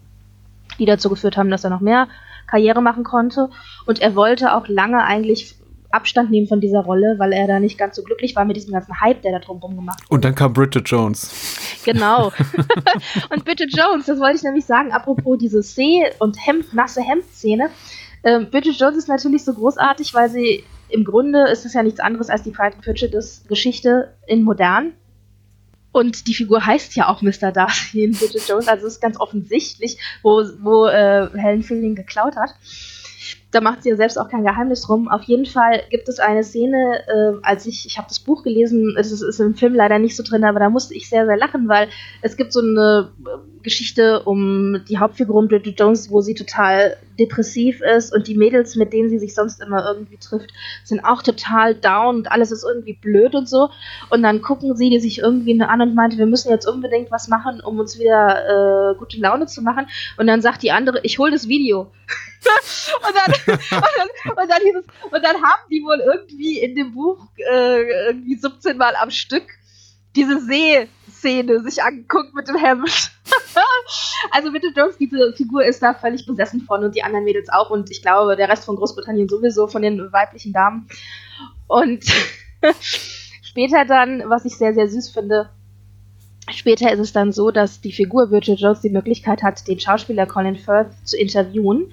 [0.77, 2.07] die dazu geführt haben, dass er noch mehr
[2.49, 3.49] Karriere machen konnte.
[3.85, 5.55] Und er wollte auch lange eigentlich
[5.91, 8.73] Abstand nehmen von dieser Rolle, weil er da nicht ganz so glücklich war mit diesem
[8.73, 10.15] ganzen Hype, der da drumherum gemacht wurde.
[10.15, 11.65] Und dann kam Bridget Jones.
[11.85, 12.25] Genau.
[13.33, 17.69] und Bridget Jones, das wollte ich nämlich sagen, apropos diese See- und Hemd, nasse Hemd-Szene.
[18.25, 22.01] Ähm, Bridget Jones ist natürlich so großartig, weil sie im Grunde ist es ja nichts
[22.01, 24.91] anderes als die Pride and Prejudice Geschichte in modern.
[25.91, 27.51] Und die Figur heißt ja auch Mr.
[27.51, 32.35] Darcy in Bridget Jones, also es ist ganz offensichtlich, wo, wo äh, Helen Fielding geklaut
[32.35, 32.53] hat.
[33.51, 35.07] Da macht sie ja selbst auch kein Geheimnis drum.
[35.07, 38.95] Auf jeden Fall gibt es eine Szene, äh, als ich, ich habe das Buch gelesen,
[38.97, 41.37] es ist, ist im Film leider nicht so drin, aber da musste ich sehr, sehr
[41.37, 41.89] lachen, weil
[42.21, 46.97] es gibt so eine äh, Geschichte um die Hauptfigur um Bridget Jones, wo sie total
[47.19, 50.51] depressiv ist und die Mädels, mit denen sie sich sonst immer irgendwie trifft,
[50.83, 53.69] sind auch total down und alles ist irgendwie blöd und so.
[54.09, 57.27] Und dann gucken sie die sich irgendwie an und meinte, wir müssen jetzt unbedingt was
[57.27, 59.87] machen, um uns wieder äh, gute Laune zu machen.
[60.17, 61.81] Und dann sagt die andere, ich hol das Video.
[63.07, 66.75] und, dann, und, dann, und, dann hieß es, und dann haben die wohl irgendwie in
[66.75, 69.43] dem Buch äh, irgendwie 17 Mal am Stück
[70.15, 70.39] diese
[71.19, 72.89] See-Szene sich angeguckt mit dem Hemd.
[74.31, 77.69] also Bridget Jones, diese Figur ist da völlig besessen von und die anderen Mädels auch
[77.69, 80.87] und ich glaube, der Rest von Großbritannien sowieso von den weiblichen Damen.
[81.67, 82.05] Und
[83.41, 85.49] später dann, was ich sehr, sehr süß finde,
[86.51, 90.25] später ist es dann so, dass die Figur Bridget Jones die Möglichkeit hat, den Schauspieler
[90.25, 91.91] Colin Firth zu interviewen.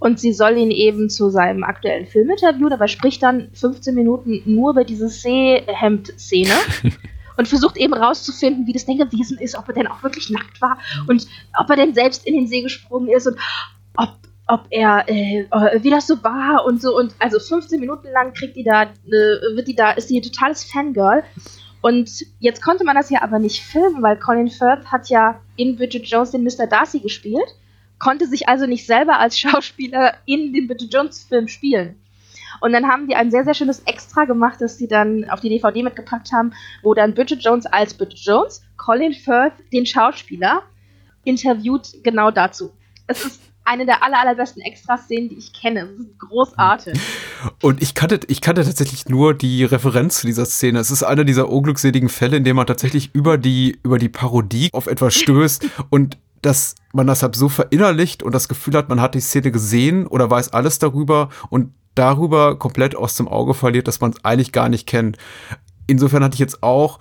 [0.00, 4.42] Und sie soll ihn eben zu seinem aktuellen Film interviewen, aber spricht dann 15 Minuten
[4.44, 6.52] nur über diese Seehemd-Szene
[7.38, 10.60] und versucht eben rauszufinden, wie das denn gewesen ist, ob er denn auch wirklich nackt
[10.60, 11.26] war und
[11.58, 13.38] ob er denn selbst in den See gesprungen ist und
[13.96, 14.10] ob,
[14.48, 15.46] ob er, äh,
[15.80, 16.96] wie das so war und so.
[16.96, 20.22] Und also 15 Minuten lang kriegt die da, äh, wird die da, ist die ein
[20.22, 21.22] totales Fangirl.
[21.80, 25.76] Und jetzt konnte man das ja aber nicht filmen, weil Colin Firth hat ja in
[25.76, 26.66] Bridget Jones den Mr.
[26.66, 27.54] Darcy gespielt,
[28.00, 31.94] konnte sich also nicht selber als Schauspieler in dem Bridget Jones Film spielen.
[32.60, 35.48] Und dann haben die ein sehr, sehr schönes Extra gemacht, das sie dann auf die
[35.48, 40.62] DVD mitgepackt haben, wo dann Bridget Jones als Bridget Jones, Colin Firth, den Schauspieler,
[41.24, 42.70] interviewt genau dazu.
[43.06, 45.88] Es ist eine der aller, allerbesten Extraszenen, die ich kenne.
[46.18, 46.98] großartig.
[47.62, 50.78] Und ich kannte, ich kannte tatsächlich nur die Referenz zu dieser Szene.
[50.78, 54.70] Es ist einer dieser unglückseligen Fälle, in dem man tatsächlich über die, über die Parodie
[54.72, 59.00] auf etwas stößt und dass man das halt so verinnerlicht und das Gefühl hat, man
[59.00, 63.88] hat die Szene gesehen oder weiß alles darüber und darüber komplett aus dem Auge verliert,
[63.88, 65.16] dass man es eigentlich gar nicht kennt.
[65.86, 66.98] Insofern hatte ich jetzt auch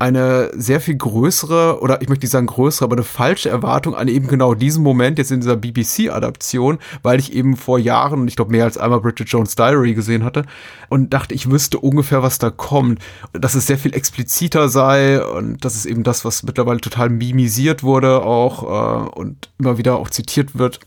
[0.00, 4.06] eine sehr viel größere, oder ich möchte nicht sagen größere, aber eine falsche Erwartung an
[4.06, 8.52] eben genau diesen Moment jetzt in dieser BBC-Adaption, weil ich eben vor Jahren, ich glaube
[8.52, 10.44] mehr als einmal Bridget Jones Diary gesehen hatte
[10.88, 13.00] und dachte, ich wüsste ungefähr, was da kommt.
[13.32, 17.82] Dass es sehr viel expliziter sei und das ist eben das, was mittlerweile total mimisiert
[17.82, 20.78] wurde auch äh, und immer wieder auch zitiert wird.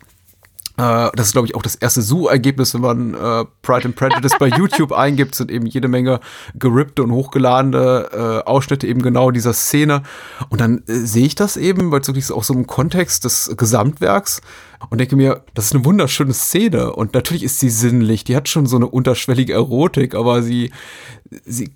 [0.81, 4.33] Äh, das ist, glaube ich, auch das erste Suchergebnis, wenn man äh, Pride and Prejudice
[4.39, 6.19] bei YouTube eingibt, sind eben jede Menge
[6.55, 10.01] gerippte und hochgeladene äh, Ausschnitte eben genau dieser Szene.
[10.49, 13.53] Und dann äh, sehe ich das eben, weil es wirklich auch so im Kontext des
[13.55, 14.41] Gesamtwerks
[14.89, 16.93] und denke mir, das ist eine wunderschöne Szene.
[16.93, 20.71] Und natürlich ist sie sinnlich, die hat schon so eine unterschwellige Erotik, aber sie,
[21.45, 21.71] sie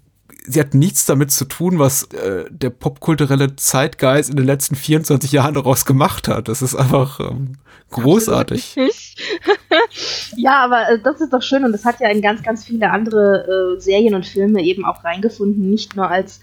[0.48, 5.32] sie hat nichts damit zu tun, was äh, der popkulturelle Zeitgeist in den letzten 24
[5.32, 6.48] Jahren daraus gemacht hat.
[6.48, 7.54] Das ist einfach ähm,
[7.92, 8.76] großartig.
[10.36, 12.90] ja, aber äh, das ist doch schön und das hat ja in ganz, ganz viele
[12.92, 16.40] andere äh, Serien und Filme eben auch reingefunden, nicht nur als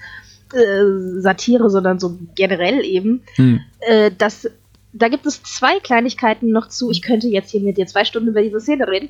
[0.53, 3.61] äh, Satire, sondern so generell eben, hm.
[3.81, 4.49] Äh, dass
[4.93, 6.91] da gibt es zwei Kleinigkeiten noch zu.
[6.91, 9.09] Ich könnte jetzt hier mit dir zwei Stunden über diese Szene reden.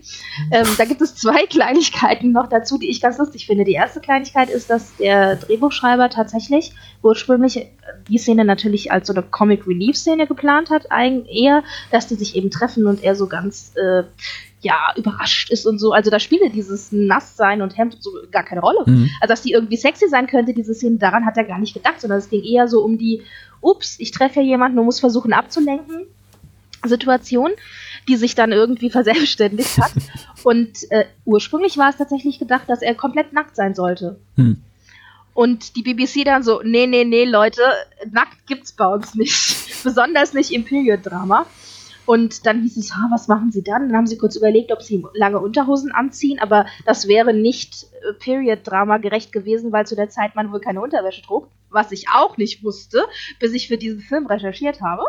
[0.52, 3.64] Ähm, da gibt es zwei Kleinigkeiten noch dazu, die ich ganz lustig finde.
[3.64, 7.66] Die erste Kleinigkeit ist, dass der Drehbuchschreiber tatsächlich ursprünglich
[8.08, 12.36] die Szene natürlich als so eine Comic Relief Szene geplant hat, eher, dass die sich
[12.36, 14.04] eben treffen und er so ganz äh,
[14.62, 15.92] ja, überrascht ist und so.
[15.92, 18.84] Also da spiele dieses Nasssein und Hemd so gar keine Rolle.
[18.86, 19.10] Mhm.
[19.20, 22.00] Also dass die irgendwie sexy sein könnte, diese Szene, daran hat er gar nicht gedacht,
[22.00, 23.22] sondern es ging eher so um die,
[23.60, 26.06] ups, ich treffe ja jemanden und muss versuchen abzulenken,
[26.84, 27.50] Situation,
[28.08, 29.92] die sich dann irgendwie verselbstständigt hat.
[30.44, 34.18] und äh, ursprünglich war es tatsächlich gedacht, dass er komplett nackt sein sollte.
[34.36, 34.62] Mhm.
[35.34, 37.62] Und die BBC dann so, nee, nee, nee, Leute,
[38.10, 39.56] nackt gibt's bei uns nicht.
[39.82, 41.46] Besonders nicht im Period-Drama.
[42.04, 43.88] Und dann hieß es, ha, was machen Sie dann?
[43.88, 48.12] Dann haben sie kurz überlegt, ob sie lange Unterhosen anziehen, aber das wäre nicht äh,
[48.14, 52.36] Period-Drama gerecht gewesen, weil zu der Zeit man wohl keine Unterwäsche trug, was ich auch
[52.36, 53.04] nicht wusste,
[53.38, 55.04] bis ich für diesen Film recherchiert habe.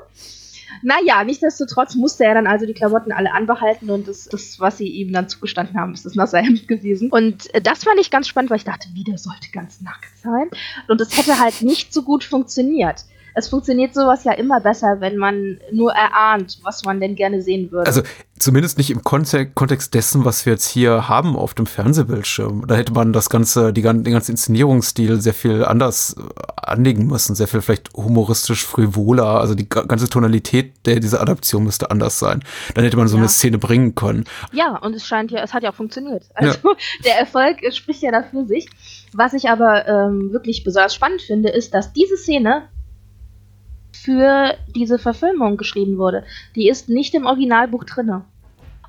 [0.82, 4.88] Naja, nichtsdestotrotz musste er dann also die Klamotten alle anbehalten und das, das was sie
[4.88, 7.12] ihm dann zugestanden haben, ist das nasse Hemd gewesen.
[7.12, 10.18] Und äh, das fand ich ganz spannend, weil ich dachte, wie, der sollte ganz nackt
[10.22, 10.50] sein.
[10.88, 15.18] Und das hätte halt nicht so gut funktioniert es funktioniert sowas ja immer besser, wenn
[15.18, 17.88] man nur erahnt, was man denn gerne sehen würde.
[17.88, 18.02] Also
[18.38, 22.68] zumindest nicht im Kontext dessen, was wir jetzt hier haben auf dem Fernsehbildschirm.
[22.68, 26.22] Da hätte man das ganze, die, den ganzen Inszenierungsstil sehr viel anders äh,
[26.58, 29.40] anlegen müssen, sehr viel vielleicht humoristisch frivoler.
[29.40, 32.44] Also die ganze Tonalität der dieser Adaption müsste anders sein.
[32.76, 33.22] Dann hätte man so ja.
[33.22, 34.26] eine Szene bringen können.
[34.52, 36.24] Ja, und es scheint ja, es hat ja auch funktioniert.
[36.34, 36.76] Also ja.
[37.06, 38.68] der Erfolg spricht ja dafür sich.
[39.14, 42.64] Was ich aber ähm, wirklich besonders spannend finde, ist, dass diese Szene
[43.96, 46.26] für diese Verfilmung geschrieben wurde.
[46.56, 48.26] Die ist nicht im Originalbuch drinne.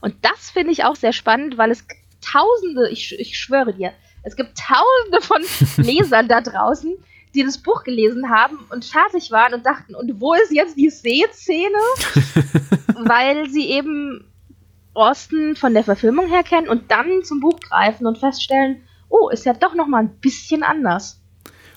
[0.00, 1.86] Und das finde ich auch sehr spannend, weil es
[2.20, 5.42] tausende, ich, ich schwöre dir, es gibt tausende von
[5.84, 6.94] Lesern da draußen,
[7.34, 10.90] die das Buch gelesen haben und fertig waren und dachten, und wo ist jetzt die
[10.90, 11.78] Sehszene?
[12.94, 14.24] weil sie eben
[14.94, 19.44] Austin von der Verfilmung her kennen und dann zum Buch greifen und feststellen, oh, ist
[19.44, 21.20] ja doch noch mal ein bisschen anders.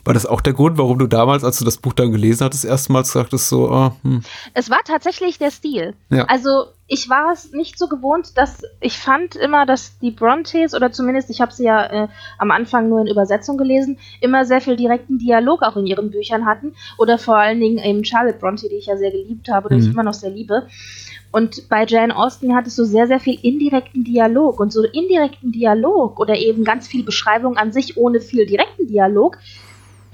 [0.07, 2.63] War das auch der Grund, warum du damals, als du das Buch dann gelesen hattest,
[2.63, 4.21] erstmals sagtest so, oh, hm.
[4.53, 5.95] Es war tatsächlich der Stil.
[6.09, 6.23] Ja.
[6.29, 10.93] Also ich war es nicht so gewohnt, dass ich fand immer, dass die Brontes, oder
[10.93, 14.77] zumindest, ich habe sie ja äh, am Anfang nur in Übersetzung gelesen, immer sehr viel
[14.77, 16.73] direkten Dialog auch in ihren Büchern hatten.
[16.97, 19.81] Oder vor allen Dingen eben Charlotte Bronte, die ich ja sehr geliebt habe oder mhm.
[19.83, 20.67] ich immer noch sehr liebe.
[21.33, 24.61] Und bei Jane Austen hattest du sehr, sehr viel indirekten Dialog.
[24.61, 29.37] Und so indirekten Dialog oder eben ganz viel Beschreibung an sich ohne viel direkten Dialog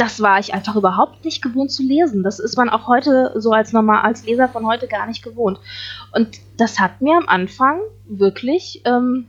[0.03, 2.23] das war ich einfach überhaupt nicht gewohnt zu lesen.
[2.23, 5.59] Das ist man auch heute so als normal als Leser von heute gar nicht gewohnt.
[6.11, 9.27] Und das hat mir am Anfang wirklich ähm,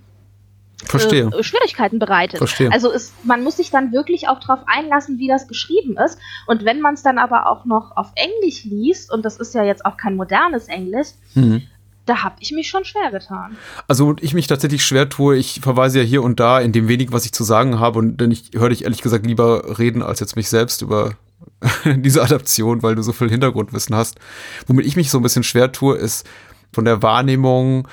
[0.84, 1.30] Verstehe.
[1.32, 2.38] Äh, Schwierigkeiten bereitet.
[2.38, 2.72] Verstehe.
[2.72, 6.18] Also ist, man muss sich dann wirklich auch darauf einlassen, wie das geschrieben ist.
[6.48, 9.62] Und wenn man es dann aber auch noch auf Englisch liest, und das ist ja
[9.62, 11.62] jetzt auch kein modernes Englisch, mhm
[12.07, 13.57] da habe ich mich schon schwer getan.
[13.88, 17.12] Also ich mich tatsächlich schwer tue, ich verweise ja hier und da in dem wenig,
[17.12, 20.21] was ich zu sagen habe und denn ich höre dich ehrlich gesagt lieber reden, als
[20.21, 21.14] jetzt mich selbst über
[21.85, 24.19] diese Adaption, weil du so viel Hintergrundwissen hast.
[24.67, 26.27] Womit ich mich so ein bisschen schwer tue, ist
[26.73, 27.88] von der Wahrnehmung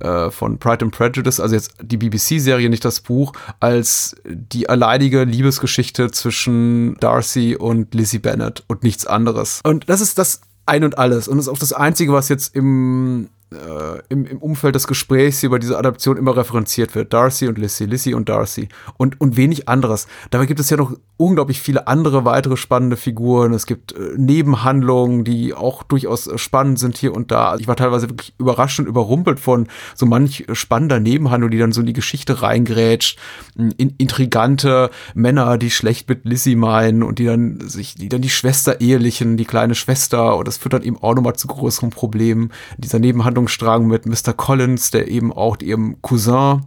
[0.00, 5.24] äh, von Pride and Prejudice, also jetzt die BBC-Serie, nicht das Buch, als die alleinige
[5.24, 9.60] Liebesgeschichte zwischen Darcy und Lizzie Bennet und nichts anderes.
[9.64, 11.28] Und das ist das ein und alles.
[11.28, 15.42] Und das ist auch das Einzige, was jetzt im äh, im, im Umfeld des Gesprächs
[15.44, 17.12] über diese Adaption immer referenziert wird.
[17.12, 18.68] Darcy und Lissy, Lissy und Darcy.
[18.96, 20.08] Und, und wenig anderes.
[20.30, 23.54] Dabei gibt es ja noch unglaublich viele andere weitere spannende Figuren.
[23.54, 27.56] Es gibt äh, Nebenhandlungen, die auch durchaus äh, spannend sind hier und da.
[27.56, 31.80] Ich war teilweise wirklich überrascht und überrumpelt von so manch spannender Nebenhandlung, die dann so
[31.80, 33.18] in die Geschichte reingrätscht.
[33.54, 38.28] In, intrigante Männer, die schlecht mit Lissy meinen und die dann sich, die dann die
[38.28, 40.36] Schwester ehelichen, die kleine Schwester.
[40.36, 42.50] Und das führt dann eben auch nochmal zu größeren Problemen.
[42.76, 44.32] Dieser Nebenhandlung Handlungsstrang mit Mr.
[44.32, 46.62] Collins, der eben auch ihrem Cousin,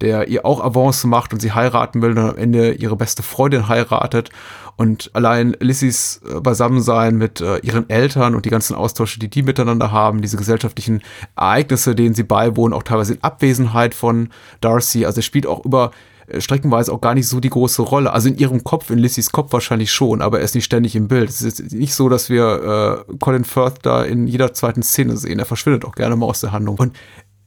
[0.00, 3.66] der ihr auch Avance macht und sie heiraten will und am Ende ihre beste Freundin
[3.66, 4.30] heiratet.
[4.76, 9.42] Und allein Lissys äh, Beisammensein mit äh, ihren Eltern und die ganzen Austausche, die die
[9.42, 11.02] miteinander haben, diese gesellschaftlichen
[11.34, 14.28] Ereignisse, denen sie beiwohnen, auch teilweise in Abwesenheit von
[14.60, 15.06] Darcy.
[15.06, 15.90] Also er spielt auch über
[16.38, 18.12] streckenweise auch gar nicht so die große Rolle.
[18.12, 21.08] Also in ihrem Kopf, in Lissys Kopf wahrscheinlich schon, aber er ist nicht ständig im
[21.08, 21.28] Bild.
[21.28, 25.38] Es ist nicht so, dass wir äh, Colin Firth da in jeder zweiten Szene sehen.
[25.38, 26.78] Er verschwindet auch gerne mal aus der Handlung.
[26.78, 26.96] Und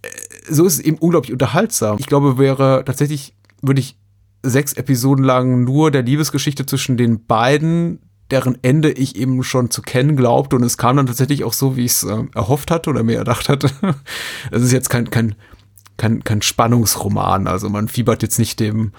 [0.02, 0.08] äh,
[0.50, 1.98] so ist es eben unglaublich unterhaltsam.
[2.00, 3.98] Ich glaube, wäre tatsächlich, würde ich
[4.42, 8.00] sechs Episoden lang nur der Liebesgeschichte zwischen den beiden
[8.32, 11.76] deren Ende ich eben schon zu kennen glaubte und es kam dann tatsächlich auch so,
[11.76, 13.70] wie ich es äh, erhofft hatte oder mir erdacht hatte.
[14.52, 15.36] Es ist jetzt kein, kein
[16.00, 17.46] kein, kein Spannungsroman.
[17.46, 18.94] Also man fiebert jetzt nicht dem,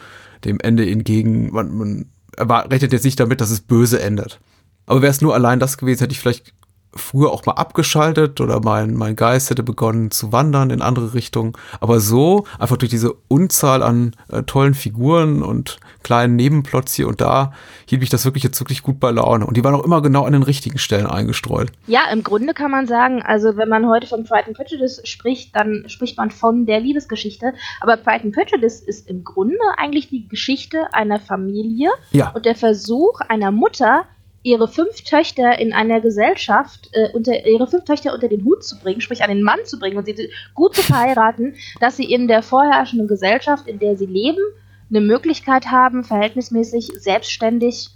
[0.44, 1.52] dem Ende entgegen.
[1.52, 2.06] Man, man
[2.38, 4.38] rechnet jetzt nicht damit, dass es böse endet.
[4.86, 6.52] Aber wäre es nur allein das gewesen, hätte ich vielleicht
[6.94, 11.52] früher auch mal abgeschaltet oder mein, mein Geist hätte begonnen zu wandern in andere Richtungen.
[11.80, 17.20] Aber so, einfach durch diese Unzahl an äh, tollen Figuren und kleinen Nebenplots hier und
[17.20, 17.52] da,
[17.86, 19.46] hielt mich das wirklich jetzt wirklich gut bei Laune.
[19.46, 21.70] Und die waren auch immer genau an den richtigen Stellen eingestreut.
[21.86, 25.54] Ja, im Grunde kann man sagen, also wenn man heute von Pride and Prejudice spricht,
[25.54, 27.54] dann spricht man von der Liebesgeschichte.
[27.80, 32.30] Aber Pride and Prejudice ist im Grunde eigentlich die Geschichte einer Familie ja.
[32.30, 34.04] und der Versuch einer Mutter,
[34.42, 38.78] ihre fünf Töchter in einer Gesellschaft, äh, unter, ihre fünf Töchter unter den Hut zu
[38.78, 42.26] bringen, sprich an den Mann zu bringen und sie gut zu verheiraten, dass sie in
[42.26, 44.42] der vorherrschenden Gesellschaft, in der sie leben,
[44.88, 47.90] eine Möglichkeit haben, verhältnismäßig selbstständig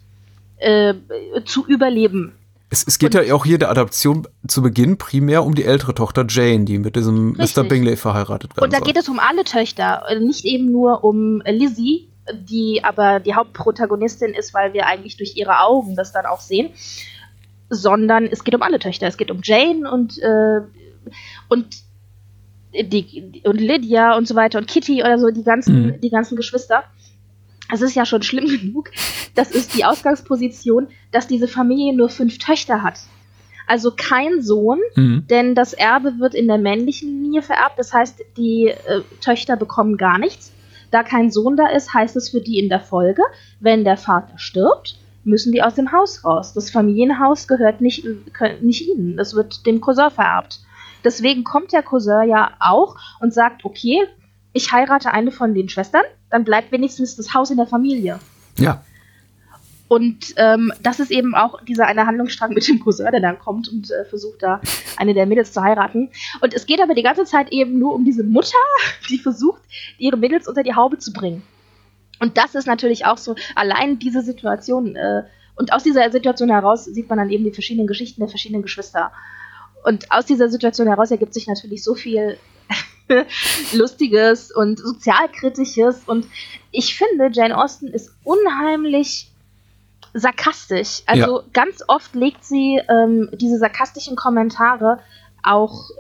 [0.59, 0.95] äh,
[1.45, 2.33] zu überleben.
[2.71, 5.95] Es, es geht und, ja auch hier der Adaption zu Beginn primär um die ältere
[5.95, 7.57] Tochter Jane, die mit diesem richtig.
[7.57, 7.69] Mr.
[7.69, 8.65] Bingley verheiratet wird.
[8.65, 8.87] Und da soll.
[8.87, 14.55] geht es um alle Töchter, nicht eben nur um Lizzie, die aber die Hauptprotagonistin ist,
[14.55, 16.71] weil wir eigentlich durch ihre Augen das dann auch sehen,
[17.69, 19.07] sondern es geht um alle Töchter.
[19.07, 20.61] Es geht um Jane und, äh,
[21.49, 21.77] und,
[22.73, 26.01] die, und Lydia und so weiter und Kitty oder so, die ganzen, mhm.
[26.01, 26.85] die ganzen Geschwister.
[27.73, 28.91] Es ist ja schon schlimm genug.
[29.35, 33.01] Das ist die Ausgangsposition, dass diese Familie nur fünf Töchter hat.
[33.67, 35.27] Also kein Sohn, mhm.
[35.29, 37.79] denn das Erbe wird in der männlichen Linie vererbt.
[37.79, 40.54] Das heißt, die äh, Töchter bekommen gar nichts.
[40.95, 43.25] Da kein Sohn da ist, heißt es für die in der Folge,
[43.59, 46.53] wenn der Vater stirbt, müssen die aus dem Haus raus.
[46.53, 48.07] Das Familienhaus gehört nicht,
[48.61, 50.61] nicht ihnen, das wird dem Cousin vererbt.
[51.03, 54.07] Deswegen kommt der Cousin ja auch und sagt, okay,
[54.53, 58.21] ich heirate eine von den Schwestern, dann bleibt wenigstens das Haus in der Familie.
[58.57, 58.85] Ja.
[59.95, 63.69] Und ähm, das ist eben auch dieser eine Handlungsstrang mit dem Cousin, der dann kommt
[63.69, 64.61] und äh, versucht da
[64.97, 66.11] eine der Mädels zu heiraten.
[66.41, 68.59] Und es geht aber die ganze Zeit eben nur um diese Mutter,
[69.09, 69.63] die versucht,
[69.99, 71.45] ihre Mädels unter die Haube zu bringen.
[72.19, 75.23] Und das ist natürlich auch so, allein diese Situation, äh,
[75.55, 79.13] und aus dieser Situation heraus sieht man dann eben die verschiedenen Geschichten der verschiedenen Geschwister.
[79.85, 82.37] Und aus dieser Situation heraus ergibt sich natürlich so viel
[83.73, 86.03] Lustiges und Sozialkritisches.
[86.05, 86.27] Und
[86.73, 89.31] ich finde, Jane Austen ist unheimlich
[90.15, 91.03] sarkastisch.
[91.07, 91.45] Also ja.
[91.53, 95.01] ganz oft legt sie ähm, diese sarkastischen Kommentare
[95.43, 95.91] auch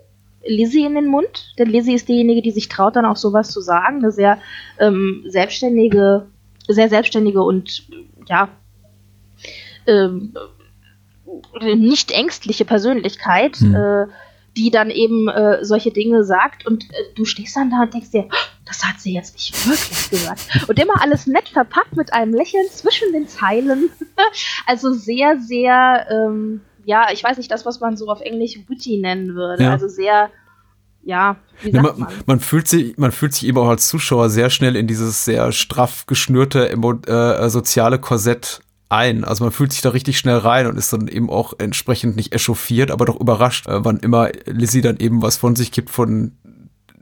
[0.46, 3.60] Lizzie in den Mund, denn Lizzie ist diejenige, die sich traut, dann auch sowas zu
[3.60, 3.98] sagen.
[3.98, 4.38] Eine sehr
[4.78, 6.26] ähm, selbstständige,
[6.68, 7.88] sehr selbstständige und
[8.28, 8.48] ja
[9.86, 10.34] ähm,
[11.76, 13.56] nicht ängstliche Persönlichkeit.
[13.56, 13.74] Hm.
[13.74, 14.06] Äh,
[14.56, 18.10] die dann eben äh, solche Dinge sagt und äh, du stehst dann da und denkst
[18.10, 18.28] dir,
[18.64, 20.68] das hat sie jetzt nicht wirklich gesagt.
[20.68, 23.90] Und immer alles nett verpackt mit einem Lächeln zwischen den Zeilen.
[24.66, 28.98] also sehr, sehr, ähm, ja, ich weiß nicht, das, was man so auf Englisch witty
[28.98, 29.64] nennen würde.
[29.64, 29.72] Ja.
[29.72, 30.30] Also sehr,
[31.02, 32.12] ja, wie sagt ja, man, man?
[32.26, 35.52] Man fühlt, sich, man fühlt sich eben auch als Zuschauer sehr schnell in dieses sehr
[35.52, 39.24] straff geschnürte äh, soziale Korsett ein.
[39.24, 42.34] Also man fühlt sich da richtig schnell rein und ist dann eben auch entsprechend nicht
[42.34, 46.32] echauffiert, aber doch überrascht, äh, wann immer Lizzie dann eben was von sich gibt von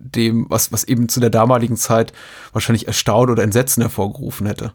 [0.03, 2.13] dem, was, was eben zu der damaligen Zeit
[2.53, 4.73] wahrscheinlich Erstaunen oder Entsetzen hervorgerufen hätte.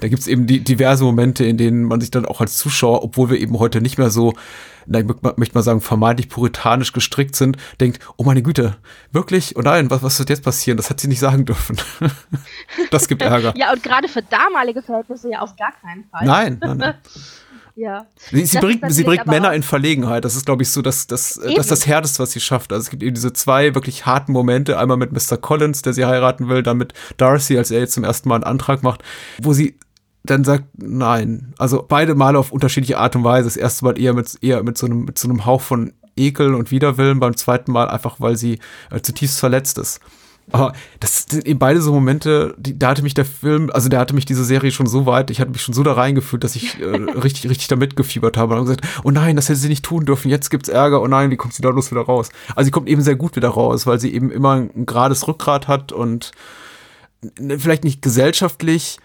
[0.00, 3.30] Da gibt's eben die diverse Momente, in denen man sich dann auch als Zuschauer, obwohl
[3.30, 4.34] wir eben heute nicht mehr so,
[4.84, 5.06] na, ich
[5.36, 8.76] möchte mal sagen, vermeintlich puritanisch gestrickt sind, denkt, oh meine Güte,
[9.12, 9.56] wirklich?
[9.56, 10.76] Oh nein, was, was wird jetzt passieren?
[10.76, 11.76] Das hat sie nicht sagen dürfen.
[12.90, 13.54] das gibt Ärger.
[13.56, 16.26] ja, und gerade für damalige Verhältnisse ja auf gar keinen Fall.
[16.26, 16.94] Nein, nein, nein.
[17.74, 18.06] Ja.
[18.30, 20.24] Sie, sie bringt, sie bringt Männer in Verlegenheit.
[20.24, 22.72] Das ist, glaube ich, so das, das, das, das Härteste, was sie schafft.
[22.72, 24.78] Also es gibt eben diese zwei wirklich harten Momente.
[24.78, 25.36] Einmal mit Mr.
[25.36, 28.44] Collins, der sie heiraten will, dann mit Darcy, als er jetzt zum ersten Mal einen
[28.44, 29.02] Antrag macht,
[29.40, 29.78] wo sie
[30.24, 31.52] dann sagt nein.
[31.58, 33.44] Also beide Male auf unterschiedliche Art und Weise.
[33.44, 36.54] Das erste Mal eher mit, eher mit so einem, mit so einem Hauch von Ekel
[36.54, 38.58] und Widerwillen, beim zweiten Mal einfach, weil sie
[38.90, 40.00] äh, zutiefst verletzt ist.
[40.50, 44.00] Aber das sind eben beide so Momente, die, da hatte mich der Film, also der
[44.00, 46.56] hatte mich diese Serie schon so weit, ich hatte mich schon so da reingefühlt, dass
[46.56, 46.84] ich äh,
[47.22, 50.30] richtig, richtig da mitgefiebert habe und gesagt, oh nein, das hätte sie nicht tun dürfen,
[50.30, 52.30] jetzt gibt's Ärger, oh nein, wie kommt sie da los wieder raus?
[52.54, 55.68] Also sie kommt eben sehr gut wieder raus, weil sie eben immer ein gerades Rückgrat
[55.68, 56.32] hat und
[57.58, 58.98] vielleicht nicht gesellschaftlich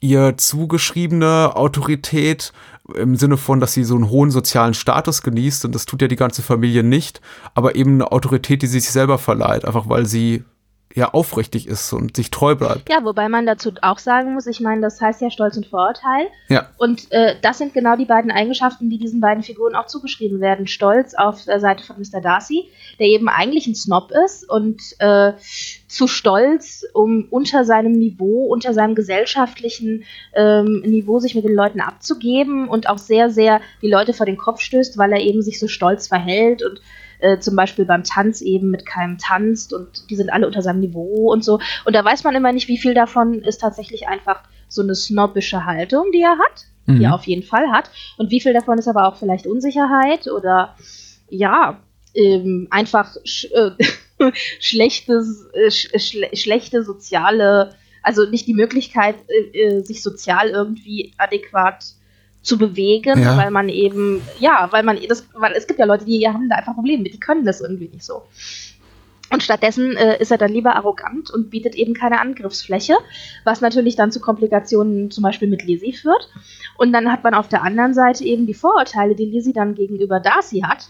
[0.00, 2.52] ihr zugeschriebene Autorität
[2.94, 6.08] im Sinne von, dass sie so einen hohen sozialen Status genießt und das tut ja
[6.08, 7.20] die ganze Familie nicht,
[7.54, 10.44] aber eben eine Autorität, die sie sich selber verleiht, einfach weil sie
[10.96, 12.88] ja aufrichtig ist und sich treu bleibt.
[12.88, 16.28] Ja, wobei man dazu auch sagen muss, ich meine, das heißt ja Stolz und Vorurteil.
[16.48, 16.70] Ja.
[16.78, 20.66] Und äh, das sind genau die beiden Eigenschaften, die diesen beiden Figuren auch zugeschrieben werden.
[20.66, 22.22] Stolz auf der Seite von Mr.
[22.22, 25.34] Darcy, der eben eigentlich ein Snob ist und äh,
[25.86, 31.82] zu stolz, um unter seinem Niveau, unter seinem gesellschaftlichen ähm, Niveau sich mit den Leuten
[31.82, 35.60] abzugeben und auch sehr, sehr die Leute vor den Kopf stößt, weil er eben sich
[35.60, 36.80] so stolz verhält und
[37.26, 40.80] äh, zum Beispiel beim Tanz eben mit keinem tanzt und die sind alle unter seinem
[40.80, 41.58] Niveau und so.
[41.84, 45.64] Und da weiß man immer nicht, wie viel davon ist tatsächlich einfach so eine snobbische
[45.64, 46.98] Haltung, die er hat, mhm.
[46.98, 47.90] die er auf jeden Fall hat.
[48.16, 50.76] Und wie viel davon ist aber auch vielleicht Unsicherheit oder
[51.28, 51.80] ja,
[52.14, 53.72] ähm, einfach sch äh,
[54.60, 61.95] schlechtes, äh, schle schlechte soziale, also nicht die Möglichkeit, äh, äh sich sozial irgendwie adäquat
[62.46, 63.36] zu bewegen, ja.
[63.36, 66.56] weil man eben, ja, weil man das, weil es gibt ja Leute, die haben da
[66.56, 68.22] einfach Probleme mit, die können das irgendwie nicht so.
[69.32, 72.94] Und stattdessen äh, ist er dann lieber arrogant und bietet eben keine Angriffsfläche,
[73.42, 76.28] was natürlich dann zu Komplikationen zum Beispiel mit Lizzie führt.
[76.78, 80.20] Und dann hat man auf der anderen Seite eben die Vorurteile, die Lizzie dann gegenüber
[80.20, 80.88] Darcy hat.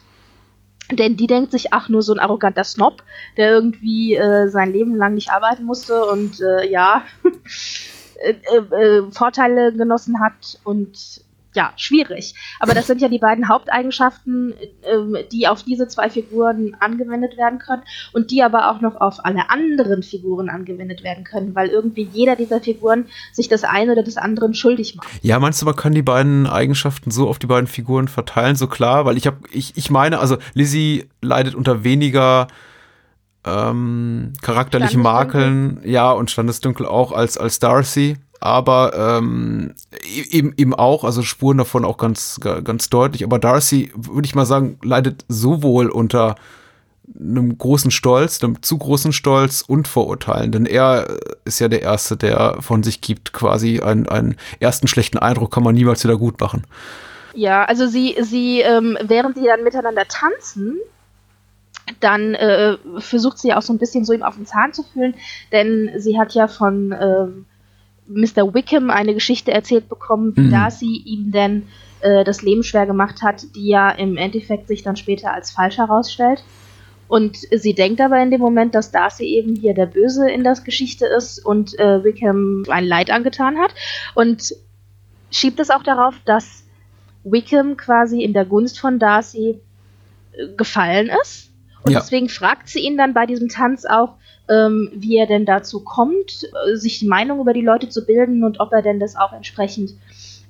[0.92, 3.02] Denn die denkt sich, ach, nur so ein arroganter Snob,
[3.38, 7.04] der irgendwie äh, sein Leben lang nicht arbeiten musste und äh, ja,
[8.22, 11.24] äh, äh, Vorteile genossen hat und
[11.56, 12.34] ja, schwierig.
[12.60, 14.52] Aber das sind ja die beiden Haupteigenschaften,
[14.82, 17.82] äh, die auf diese zwei Figuren angewendet werden können
[18.12, 22.36] und die aber auch noch auf alle anderen Figuren angewendet werden können, weil irgendwie jeder
[22.36, 25.08] dieser Figuren sich das eine oder das andere schuldig macht.
[25.22, 28.68] Ja, meinst du, man kann die beiden Eigenschaften so auf die beiden Figuren verteilen, so
[28.68, 29.06] klar?
[29.06, 32.48] Weil ich habe, ich, ich meine, also Lizzie leidet unter weniger
[33.46, 39.74] ähm, charakterlichen Makeln, ja, und Standesdünkel auch als, als Darcy aber ähm,
[40.30, 43.24] eben, eben auch, also Spuren davon auch ganz, ganz deutlich.
[43.24, 46.36] Aber Darcy, würde ich mal sagen, leidet sowohl unter
[47.18, 50.52] einem großen Stolz, einem zu großen Stolz und Vorurteilen.
[50.52, 55.18] Denn er ist ja der Erste, der von sich gibt, quasi einen, einen ersten schlechten
[55.18, 56.64] Eindruck kann man niemals wieder gut machen.
[57.34, 60.78] Ja, also sie, sie, ähm, während sie dann miteinander tanzen,
[62.00, 65.14] dann äh, versucht sie auch so ein bisschen so ihm auf den Zahn zu fühlen,
[65.52, 67.46] denn sie hat ja von ähm,
[68.08, 68.54] Mr.
[68.54, 70.50] Wickham eine Geschichte erzählt bekommen, wie mhm.
[70.50, 71.68] Darcy ihm denn
[72.00, 75.78] äh, das Leben schwer gemacht hat, die ja im Endeffekt sich dann später als falsch
[75.78, 76.44] herausstellt.
[77.08, 80.54] Und sie denkt aber in dem Moment, dass Darcy eben hier der Böse in der
[80.54, 83.72] Geschichte ist und äh, Wickham ein Leid angetan hat.
[84.14, 84.54] Und
[85.30, 86.64] schiebt es auch darauf, dass
[87.22, 89.60] Wickham quasi in der Gunst von Darcy
[90.32, 91.52] äh, gefallen ist.
[91.82, 92.00] Und ja.
[92.00, 94.16] deswegen fragt sie ihn dann bei diesem Tanz auch,
[94.48, 98.44] ähm, wie er denn dazu kommt, äh, sich die Meinung über die Leute zu bilden
[98.44, 99.94] und ob er denn das auch entsprechend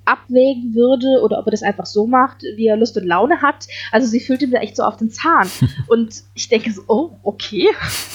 [0.07, 3.67] abwägen würde oder ob er das einfach so macht, wie er Lust und Laune hat.
[3.93, 5.49] Also sie fühlt ihm da echt so auf den Zahn.
[5.89, 7.69] Und ich denke so, oh, okay.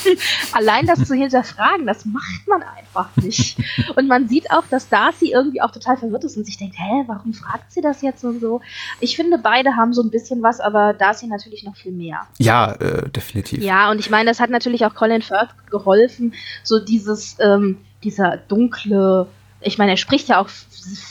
[0.54, 3.58] Allein das zu hinterfragen, das macht man einfach nicht.
[3.96, 7.04] Und man sieht auch, dass Darcy irgendwie auch total verwirrt ist und sich denkt, hä,
[7.08, 8.62] warum fragt sie das jetzt und so?
[9.00, 12.22] Ich finde, beide haben so ein bisschen was, aber Darcy natürlich noch viel mehr.
[12.40, 13.64] Ja, äh, definitiv.
[13.64, 16.34] Ja, und ich meine, das hat natürlich auch Colin Firth geholfen,
[16.64, 19.28] so dieses, ähm, dieser dunkle,
[19.62, 20.50] ich meine, er spricht ja auch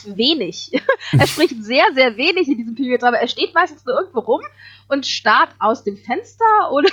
[0.06, 0.72] wenig.
[1.12, 4.40] er spricht sehr, sehr wenig in diesem Period, aber er steht meistens nur irgendwo rum
[4.88, 6.90] und starrt aus dem Fenster oder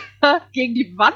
[0.53, 1.15] gegen die Wand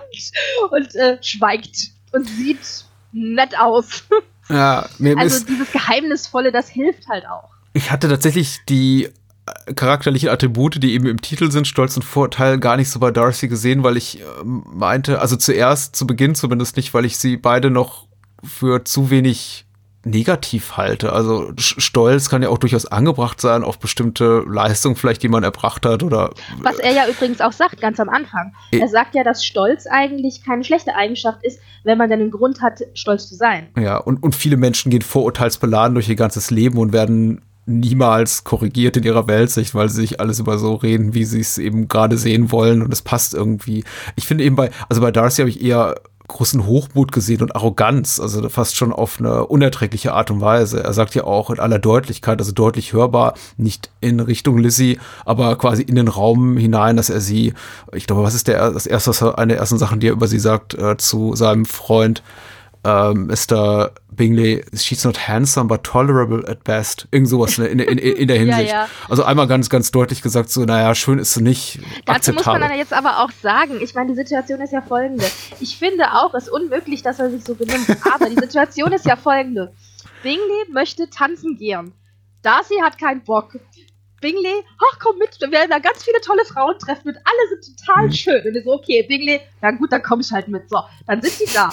[0.71, 4.03] und äh, schweigt und sieht nett aus.
[4.49, 7.49] Ja, mir also ist, dieses Geheimnisvolle, das hilft halt auch.
[7.73, 9.05] Ich hatte tatsächlich die
[9.45, 13.11] äh, charakterlichen Attribute, die eben im Titel sind, Stolz und Vorteil, gar nicht so bei
[13.11, 17.37] Darcy gesehen, weil ich äh, meinte, also zuerst, zu Beginn zumindest nicht, weil ich sie
[17.37, 18.07] beide noch
[18.43, 19.65] für zu wenig
[20.03, 21.13] negativ halte.
[21.13, 25.85] Also Stolz kann ja auch durchaus angebracht sein auf bestimmte Leistungen, vielleicht die man erbracht
[25.85, 26.31] hat oder.
[26.59, 28.53] Was er ja übrigens auch sagt, ganz am Anfang.
[28.71, 32.61] Er sagt ja, dass Stolz eigentlich keine schlechte Eigenschaft ist, wenn man dann einen Grund
[32.61, 33.67] hat, stolz zu sein.
[33.77, 38.97] Ja, und, und viele Menschen gehen vorurteilsbeladen durch ihr ganzes Leben und werden niemals korrigiert
[38.97, 42.17] in ihrer Weltsicht, weil sie sich alles über so reden, wie sie es eben gerade
[42.17, 43.83] sehen wollen und es passt irgendwie.
[44.15, 45.95] Ich finde eben bei, also bei Darcy habe ich eher
[46.31, 50.83] großen Hochmut gesehen und Arroganz, also fast schon auf eine unerträgliche Art und Weise.
[50.83, 55.57] Er sagt ja auch in aller Deutlichkeit, also deutlich hörbar, nicht in Richtung Lizzie, aber
[55.57, 57.53] quasi in den Raum hinein, dass er sie,
[57.93, 60.39] ich glaube, was ist der, das erste, eine der ersten Sachen, die er über sie
[60.39, 62.23] sagt, äh, zu seinem Freund,
[62.83, 63.91] ähm, Mr.
[64.11, 67.07] Bingley, she's not handsome, but tolerable at best.
[67.11, 68.71] Irgend sowas ne, in, in, in, der Hinsicht.
[68.71, 68.89] ja, ja.
[69.07, 71.79] Also einmal ganz, ganz deutlich gesagt, so, naja, schön ist sie nicht.
[72.05, 75.25] Dazu muss man dann jetzt aber auch sagen, ich meine, die Situation ist ja folgende.
[75.59, 79.05] Ich finde auch, es ist unmöglich, dass er sich so benimmt, aber die Situation ist
[79.05, 79.73] ja folgende.
[80.23, 81.93] Bingley möchte tanzen gehen.
[82.41, 83.59] Darcy hat keinen Bock.
[84.21, 87.77] Bingley, ach komm mit, wir werden da ganz viele tolle Frauen treffen und alle sind
[87.77, 88.11] total mhm.
[88.11, 88.47] schön.
[88.47, 90.69] Und ich so, okay, Bingley, na gut, dann komm ich halt mit.
[90.69, 91.71] So, dann sind die da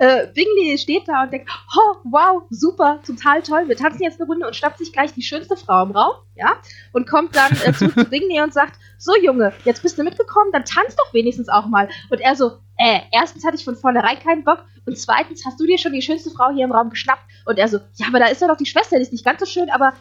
[0.00, 4.28] äh, Bingley steht da und denkt, oh, wow, super, total toll, wir tanzen jetzt eine
[4.28, 6.56] Runde und schnappt sich gleich die schönste Frau im Raum, ja,
[6.92, 10.52] und kommt dann äh, zu, zu Bingley und sagt, so Junge, jetzt bist du mitgekommen,
[10.52, 11.88] dann tanz doch wenigstens auch mal.
[12.08, 15.66] Und er so, äh, erstens hatte ich von vornherein keinen Bock und zweitens hast du
[15.66, 17.22] dir schon die schönste Frau hier im Raum geschnappt.
[17.44, 19.40] Und er so, ja, aber da ist ja doch die Schwester, die ist nicht ganz
[19.40, 19.92] so schön, aber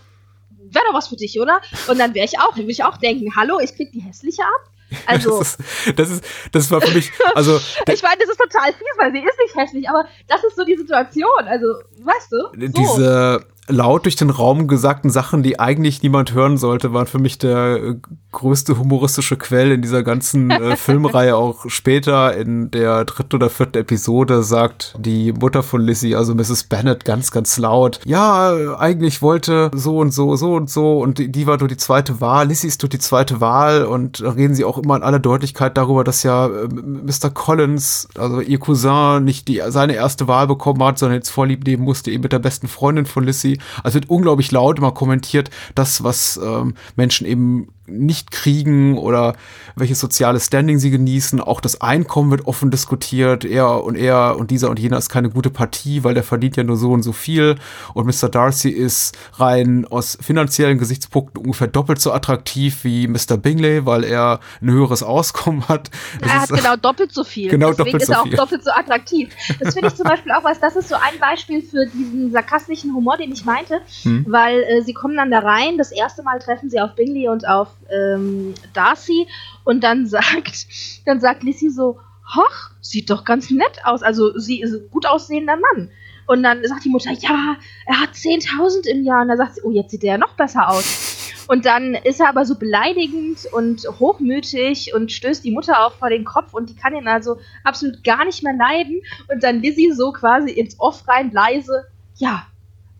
[0.49, 1.59] wäre doch was für dich, oder?
[1.89, 4.71] Und dann wäre ich auch, würde ich auch denken, hallo, ich krieg die hässliche ab.
[5.05, 5.59] Also, das, ist,
[5.95, 7.57] das ist, das war für mich, also.
[7.93, 10.63] ich meine, das ist total fies, weil sie ist nicht hässlich, aber das ist so
[10.63, 11.47] die Situation.
[11.47, 11.67] Also,
[11.99, 12.37] weißt du?
[12.37, 12.49] So.
[12.53, 17.37] Diese, laut durch den Raum gesagten Sachen, die eigentlich niemand hören sollte, waren für mich
[17.37, 17.95] der äh,
[18.31, 21.35] größte humoristische Quell in dieser ganzen äh, Filmreihe.
[21.35, 26.63] Auch später in der dritten oder vierten Episode sagt die Mutter von Lizzie, also Mrs.
[26.63, 31.31] Bennet, ganz, ganz laut, ja, eigentlich wollte so und so, so und so und die,
[31.31, 34.65] die war nur die zweite Wahl, Lizzie ist nur die zweite Wahl und reden sie
[34.65, 37.29] auch immer in aller Deutlichkeit darüber, dass ja äh, Mr.
[37.31, 41.83] Collins, also ihr Cousin, nicht die, seine erste Wahl bekommen hat, sondern jetzt vorlieb nehmen
[41.83, 46.03] musste, eben mit der besten Freundin von Lizzie also wird unglaublich laut immer kommentiert, das,
[46.03, 49.35] was ähm, Menschen eben nicht kriegen oder
[49.75, 51.41] welches soziale Standing sie genießen.
[51.41, 53.45] Auch das Einkommen wird offen diskutiert.
[53.45, 56.63] Er und er und dieser und jener ist keine gute Partie, weil der verdient ja
[56.63, 57.55] nur so und so viel.
[57.93, 58.29] Und Mr.
[58.29, 63.37] Darcy ist rein aus finanziellen Gesichtspunkten ungefähr doppelt so attraktiv wie Mr.
[63.37, 65.89] Bingley, weil er ein höheres Auskommen hat.
[66.19, 67.49] Das er hat genau doppelt so viel.
[67.49, 69.29] Genau Deswegen doppelt ist er auch doppelt so attraktiv.
[69.59, 72.93] Das finde ich zum Beispiel auch was, das ist so ein Beispiel für diesen sarkastischen
[72.93, 74.25] Humor, den ich meinte, hm.
[74.27, 77.47] weil äh, sie kommen dann da rein, das erste Mal treffen sie auf Bingley und
[77.47, 79.27] auf ähm, Darcy
[79.63, 80.67] und dann sagt,
[81.05, 81.99] dann sagt Lissy so,
[82.35, 85.89] hoch, sieht doch ganz nett aus, also sie ist ein gut aussehender Mann.
[86.29, 87.55] Und dann sagt die Mutter, ja,
[87.87, 89.23] er hat 10.000 im Jahr.
[89.23, 91.33] Und dann sagt sie, oh, jetzt sieht er ja noch besser aus.
[91.47, 96.11] Und dann ist er aber so beleidigend und hochmütig und stößt die Mutter auch vor
[96.11, 99.01] den Kopf und die kann ihn also absolut gar nicht mehr leiden.
[99.33, 102.45] Und dann Lizzie so quasi ins Off rein leise, ja,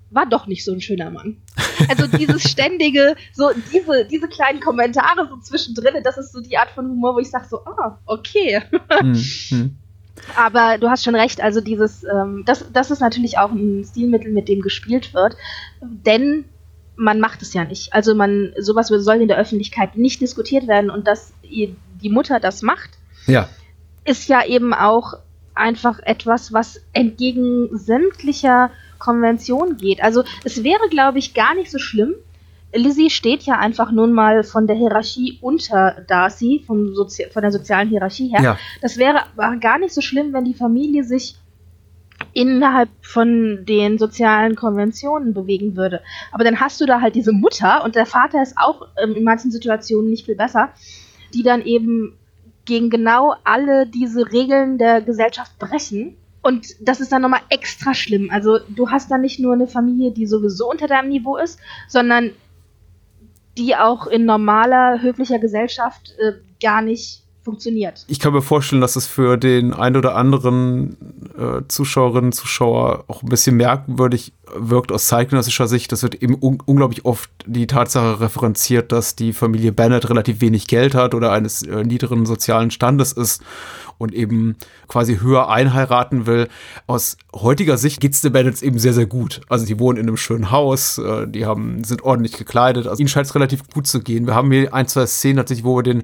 [0.10, 1.38] war doch nicht so ein schöner Mann.
[1.88, 6.70] Also dieses ständige, so diese, diese kleinen Kommentare so zwischendrin, das ist so die Art
[6.72, 8.62] von Humor, wo ich sage so, ah, okay.
[8.90, 9.78] Hm,
[10.36, 14.32] Aber du hast schon recht, also dieses, ähm, das, das ist natürlich auch ein Stilmittel,
[14.32, 15.36] mit dem gespielt wird,
[15.82, 16.46] denn
[16.96, 17.94] man macht es ja nicht.
[17.94, 22.62] Also man, sowas soll in der Öffentlichkeit nicht diskutiert werden und dass die Mutter das
[22.62, 22.92] macht,
[23.26, 23.48] ja.
[24.04, 25.14] ist ja eben auch
[25.56, 30.04] einfach etwas, was entgegen sämtlicher Konvention geht.
[30.04, 32.14] Also es wäre, glaube ich, gar nicht so schlimm.
[32.74, 37.52] Lizzie steht ja einfach nun mal von der Hierarchie unter Darcy, vom Sozi von der
[37.52, 38.42] sozialen Hierarchie her.
[38.42, 38.58] Ja.
[38.82, 41.36] Das wäre aber gar nicht so schlimm, wenn die Familie sich
[42.34, 46.02] innerhalb von den sozialen Konventionen bewegen würde.
[46.32, 49.24] Aber dann hast du da halt diese Mutter und der Vater ist auch ähm, in
[49.24, 50.70] manchen Situationen nicht viel besser,
[51.34, 52.18] die dann eben
[52.66, 58.30] gegen genau alle diese Regeln der Gesellschaft brechen und das ist dann nochmal extra schlimm.
[58.32, 62.32] Also du hast dann nicht nur eine Familie, die sowieso unter deinem Niveau ist, sondern
[63.58, 68.06] die auch in normaler, höflicher Gesellschaft äh, gar nicht funktioniert.
[68.08, 70.98] Ich kann mir vorstellen, dass es für den ein oder anderen
[71.38, 75.92] äh, Zuschauerinnen, Zuschauer auch ein bisschen merkwürdig wirkt aus zeitgenössischer Sicht.
[75.92, 80.68] Das wird eben un unglaublich oft die Tatsache referenziert, dass die Familie Bennett relativ wenig
[80.68, 83.42] Geld hat oder eines äh, niederen sozialen Standes ist
[84.00, 84.56] und eben
[84.88, 86.48] quasi höher einheiraten will.
[86.88, 89.42] Aus heutiger Sicht geht's den Bennetts eben sehr, sehr gut.
[89.50, 92.88] Also die wohnen in einem schönen Haus, äh, die haben, sind ordentlich gekleidet.
[92.88, 94.26] Also ihnen scheint es relativ gut zu gehen.
[94.26, 96.04] Wir haben hier ein, zwei Szenen tatsächlich, wo wir den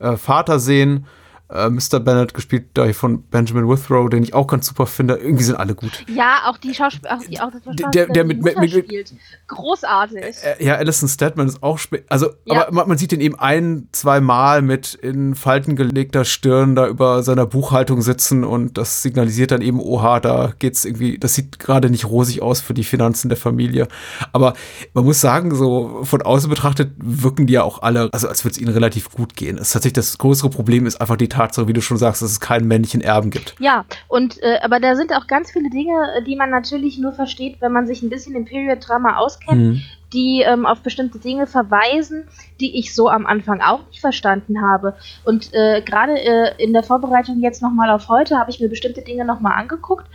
[0.00, 1.06] äh, Vater sehen,
[1.50, 2.00] äh, Mr.
[2.00, 5.14] Bennett, gespielt da von Benjamin Withrow, den ich auch ganz super finde.
[5.16, 6.04] Irgendwie sind alle gut.
[6.08, 9.12] Ja, auch die Schauspieler, auch, die, auch das der, der mit, mit, spielt.
[9.48, 10.36] Großartig.
[10.42, 11.78] Äh, ja, Alison Stedman ist auch,
[12.08, 12.62] also, ja.
[12.62, 16.88] aber man, man, sieht ihn eben ein, zwei Mal mit in Falten gelegter Stirn da
[16.88, 21.58] über seiner Buchhaltung sitzen und das signalisiert dann eben, oha, da geht's irgendwie, das sieht
[21.58, 23.88] gerade nicht rosig aus für die Finanzen der Familie.
[24.32, 24.54] Aber
[24.94, 28.52] man muss sagen, so von außen betrachtet wirken die ja auch alle, also als würde
[28.52, 29.56] es ihnen relativ gut gehen.
[29.56, 32.30] Es ist tatsächlich das größere Problem ist einfach die Tatsache, wie du schon sagst, dass
[32.30, 33.54] es keinen männlichen Erben gibt.
[33.58, 37.60] Ja, und äh, aber da sind auch ganz viele Dinge, die man natürlich nur versteht,
[37.60, 39.82] wenn man sich ein bisschen im Period-Drama auskennt, mhm.
[40.12, 42.24] die ähm, auf bestimmte Dinge verweisen,
[42.60, 44.94] die ich so am Anfang auch nicht verstanden habe.
[45.24, 49.02] Und äh, gerade äh, in der Vorbereitung jetzt nochmal auf heute habe ich mir bestimmte
[49.02, 50.06] Dinge nochmal angeguckt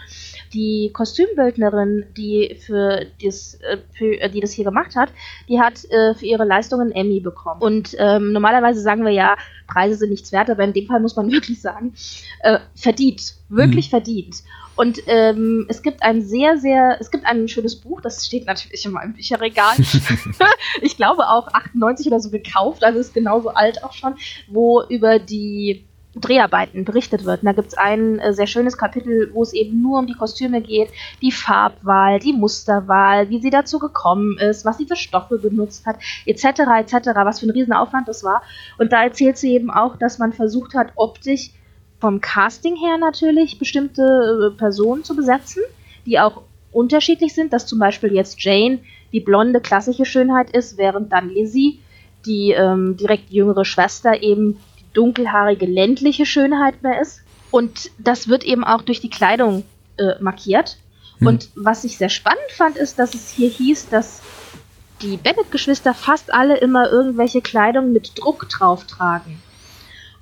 [0.54, 5.10] die Kostümbildnerin, die für das, äh, die das hier gemacht hat,
[5.48, 7.62] die hat äh, für ihre Leistungen Emmy bekommen.
[7.62, 9.36] Und ähm, normalerweise sagen wir ja,
[9.68, 11.94] Preise sind nichts wert, aber in dem Fall muss man wirklich sagen,
[12.42, 13.92] äh, verdient, wirklich mhm.
[13.92, 14.36] verdient.
[14.76, 18.86] Und ähm, es gibt ein sehr, sehr, es gibt ein schönes Buch, das steht natürlich
[18.86, 19.76] in meinem Bücherregal.
[20.82, 24.16] ich glaube auch 98 oder so gekauft, also ist genauso alt auch schon,
[24.48, 25.89] wo über die
[26.22, 27.42] Dreharbeiten berichtet wird.
[27.42, 30.14] Und da gibt es ein äh, sehr schönes Kapitel, wo es eben nur um die
[30.14, 30.90] Kostüme geht,
[31.22, 35.98] die Farbwahl, die Musterwahl, wie sie dazu gekommen ist, was sie für Stoffe benutzt hat,
[36.26, 36.46] etc.,
[36.80, 38.42] etc., was für ein Riesenaufwand das war.
[38.78, 41.52] Und da erzählt sie eben auch, dass man versucht hat, optisch
[42.00, 45.64] vom Casting her natürlich bestimmte äh, Personen zu besetzen,
[46.06, 48.80] die auch unterschiedlich sind, dass zum Beispiel jetzt Jane
[49.12, 51.80] die blonde klassische Schönheit ist, während dann Lizzie
[52.26, 54.60] die ähm, direkt jüngere Schwester eben
[54.94, 57.22] dunkelhaarige ländliche Schönheit mehr ist.
[57.52, 59.64] Und das wird eben auch durch die Kleidung
[59.98, 60.78] äh, markiert.
[61.20, 61.28] Hm.
[61.28, 64.22] Und was ich sehr spannend fand, ist, dass es hier hieß, dass
[65.02, 69.42] die Bennett-Geschwister fast alle immer irgendwelche Kleidung mit Druck drauf tragen.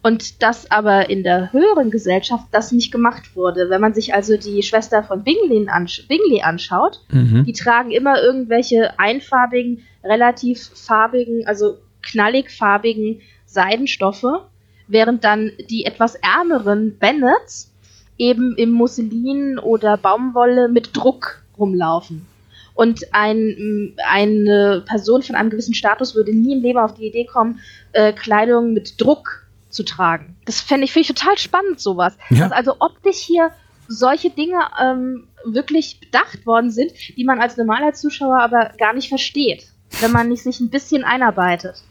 [0.03, 3.69] Und dass aber in der höheren Gesellschaft das nicht gemacht wurde.
[3.69, 7.43] Wenn man sich also die Schwester von Bingley, ansch Bingley anschaut, mhm.
[7.45, 14.43] die tragen immer irgendwelche einfarbigen, relativ farbigen, also knallig farbigen Seidenstoffe
[14.87, 17.71] während dann die etwas ärmeren Bennets
[18.17, 22.25] eben im Musselin oder Baumwolle mit Druck rumlaufen.
[22.73, 27.25] Und ein, eine Person von einem gewissen Status würde nie im Leben auf die Idee
[27.25, 27.59] kommen,
[27.91, 30.35] äh, Kleidung mit Druck zu tragen.
[30.45, 32.17] Das fände ich, ich total spannend, sowas.
[32.29, 32.49] Ja.
[32.49, 33.51] Dass also optisch hier
[33.87, 39.09] solche Dinge ähm, wirklich bedacht worden sind, die man als normaler Zuschauer aber gar nicht
[39.09, 39.67] versteht,
[40.01, 41.81] wenn man nicht sich ein bisschen einarbeitet.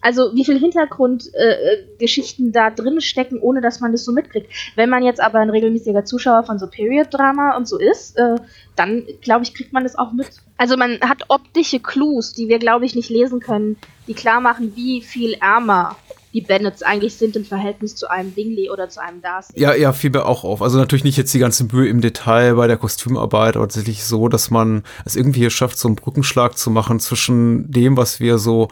[0.00, 4.50] Also wie viel Hintergrundgeschichten äh, da drin stecken, ohne dass man das so mitkriegt.
[4.76, 8.36] Wenn man jetzt aber ein regelmäßiger Zuschauer von so Period-Drama und so ist, äh,
[8.76, 10.28] dann glaube ich, kriegt man das auch mit.
[10.56, 13.76] Also man hat optische Clues, die wir, glaube ich, nicht lesen können,
[14.06, 15.96] die klar machen, wie viel ärmer
[16.34, 19.54] die Bennets eigentlich sind im Verhältnis zu einem Bingley oder zu einem Darcy.
[19.56, 20.62] Ja, ja, fiel mir auch auf.
[20.62, 24.28] Also natürlich nicht jetzt die ganze Mühe im Detail bei der Kostümarbeit, aber tatsächlich so,
[24.28, 28.38] dass man es irgendwie hier schafft, so einen Brückenschlag zu machen zwischen dem, was wir
[28.38, 28.68] so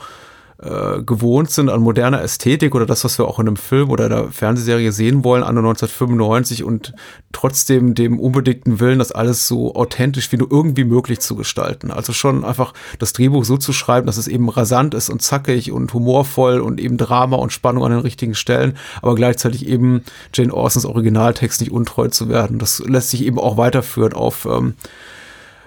[0.59, 4.07] äh, gewohnt sind an moderner Ästhetik oder das, was wir auch in einem Film oder
[4.07, 6.95] einer Fernsehserie sehen wollen, an 1995 und
[7.33, 11.91] trotzdem dem unbedingten Willen, das alles so authentisch wie nur irgendwie möglich zu gestalten.
[11.91, 15.73] Also schon einfach das Drehbuch so zu schreiben, dass es eben rasant ist und zackig
[15.73, 20.55] und humorvoll und eben Drama und Spannung an den richtigen Stellen, aber gleichzeitig eben Jane
[20.55, 22.59] Austens Originaltext nicht untreu zu werden.
[22.59, 24.75] Das lässt sich eben auch weiterführen auf ähm,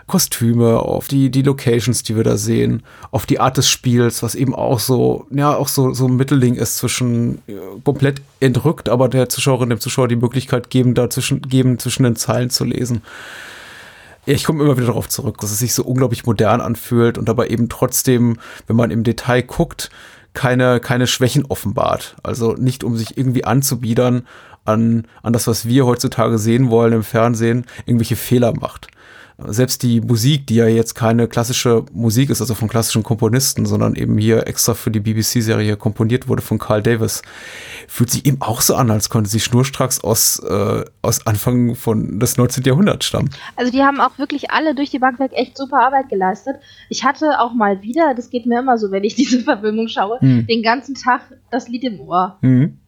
[0.09, 4.35] Kostüme, auf die, die Locations, die wir da sehen, auf die Art des Spiels, was
[4.35, 7.55] eben auch so, ja, auch so, so ein Mittelding ist zwischen ja,
[7.85, 12.49] komplett entrückt, aber der Zuschauerin, dem Zuschauer die Möglichkeit geben, dazwischen, geben, zwischen den Zeilen
[12.49, 13.03] zu lesen.
[14.25, 17.29] Ja, ich komme immer wieder darauf zurück, dass es sich so unglaublich modern anfühlt und
[17.29, 18.37] aber eben trotzdem,
[18.67, 19.89] wenn man im Detail guckt,
[20.33, 22.15] keine, keine Schwächen offenbart.
[22.21, 24.27] Also nicht, um sich irgendwie anzubiedern
[24.65, 28.89] an, an das, was wir heutzutage sehen wollen im Fernsehen, irgendwelche Fehler macht
[29.47, 33.95] selbst die Musik, die ja jetzt keine klassische Musik ist, also von klassischen Komponisten, sondern
[33.95, 37.21] eben hier extra für die BBC-Serie komponiert wurde von Carl Davis,
[37.87, 42.19] fühlt sich eben auch so an, als könnte sie schnurstracks aus, äh, aus Anfang von
[42.19, 42.63] des 19.
[42.63, 43.29] Jahrhunderts stammen.
[43.55, 46.57] Also die haben auch wirklich alle durch die Bank weg echt super Arbeit geleistet.
[46.89, 50.19] Ich hatte auch mal wieder, das geht mir immer so, wenn ich diese Verfilmung schaue,
[50.19, 50.47] hm.
[50.47, 51.21] den ganzen Tag
[51.51, 52.37] das Lied im Ohr.
[52.41, 52.79] Hm.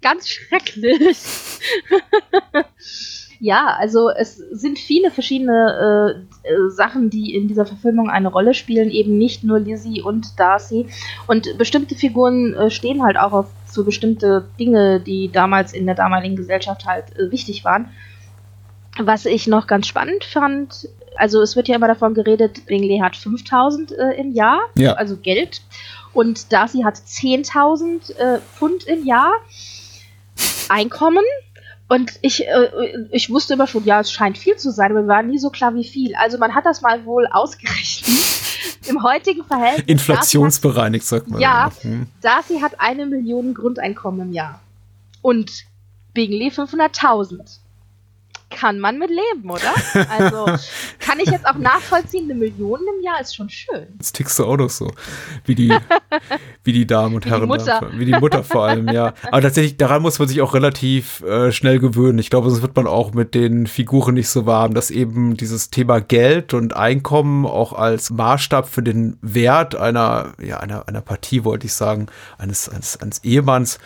[0.00, 1.18] Ganz schrecklich.
[3.40, 8.52] Ja, also es sind viele verschiedene äh, äh, Sachen, die in dieser Verfilmung eine Rolle
[8.52, 10.86] spielen, eben nicht nur Lizzie und Darcy.
[11.28, 15.94] Und bestimmte Figuren äh, stehen halt auch auf für bestimmte Dinge, die damals in der
[15.94, 17.90] damaligen Gesellschaft halt äh, wichtig waren.
[18.98, 23.16] Was ich noch ganz spannend fand, also es wird ja immer davon geredet, Bingley hat
[23.16, 24.94] 5000 äh, im Jahr, ja.
[24.94, 25.62] also Geld,
[26.12, 29.32] und Darcy hat 10.000 äh, Pfund im Jahr
[30.68, 31.24] Einkommen
[31.88, 35.08] und ich, äh, ich wusste immer schon, ja, es scheint viel zu sein, aber mir
[35.08, 36.14] war nie so klar, wie viel.
[36.16, 38.08] Also man hat das mal wohl ausgerechnet.
[38.88, 39.86] Im heutigen Verhältnis.
[39.86, 41.40] Inflationsbereinigt, sagt man.
[41.40, 42.06] Ja, hm.
[42.20, 44.60] Darcy hat eine Million Grundeinkommen im Jahr.
[45.22, 45.64] Und
[46.14, 47.58] Bingley 500.000
[48.50, 49.74] kann man mit leben, oder?
[50.10, 50.46] Also
[50.98, 53.86] kann ich jetzt auch nachvollziehen, eine Million im Jahr ist schon schön.
[53.98, 54.90] Jetzt tickst du auch noch so,
[55.44, 55.72] wie die,
[56.64, 57.42] wie die Damen und wie Herren.
[57.42, 57.90] Die Mutter.
[57.92, 59.14] Wie die Mutter vor allem, ja.
[59.30, 62.18] Aber tatsächlich, daran muss man sich auch relativ äh, schnell gewöhnen.
[62.18, 65.70] Ich glaube, das wird man auch mit den Figuren nicht so warm, dass eben dieses
[65.70, 71.44] Thema Geld und Einkommen auch als Maßstab für den Wert einer, ja, einer, einer Partie,
[71.44, 72.06] wollte ich sagen,
[72.38, 73.78] eines, eines, eines Ehemanns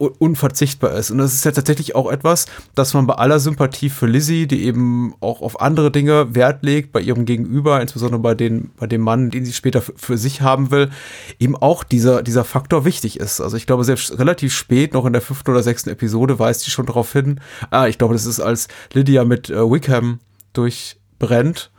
[0.00, 1.10] unverzichtbar ist.
[1.10, 4.64] Und das ist ja tatsächlich auch etwas, dass man bei aller Sympathie für Lizzie, die
[4.64, 9.02] eben auch auf andere Dinge Wert legt, bei ihrem Gegenüber, insbesondere bei, den, bei dem
[9.02, 10.90] Mann, den sie später für sich haben will,
[11.38, 13.40] eben auch dieser, dieser Faktor wichtig ist.
[13.40, 16.70] Also ich glaube, selbst relativ spät, noch in der fünften oder sechsten Episode, weist sie
[16.70, 17.40] schon darauf hin.
[17.70, 20.20] Ah, ich glaube, das ist als Lydia mit äh, Wickham
[20.54, 21.70] durchbrennt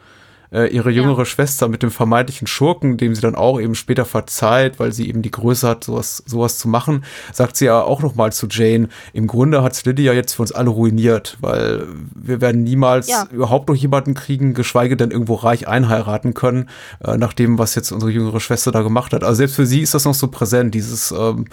[0.52, 1.26] äh, ihre jüngere ja.
[1.26, 5.22] Schwester mit dem vermeintlichen Schurken, dem sie dann auch eben später verzeiht, weil sie eben
[5.22, 9.28] die Größe hat, sowas, sowas zu machen, sagt sie ja auch nochmal zu Jane, im
[9.28, 13.28] Grunde hat Lydia jetzt für uns alle ruiniert, weil wir werden niemals ja.
[13.32, 16.70] überhaupt noch jemanden kriegen, geschweige denn irgendwo reich einheiraten können,
[17.04, 19.24] äh, nach dem, was jetzt unsere jüngere Schwester da gemacht hat.
[19.24, 21.46] Also selbst für sie ist das noch so präsent, dieses ähm,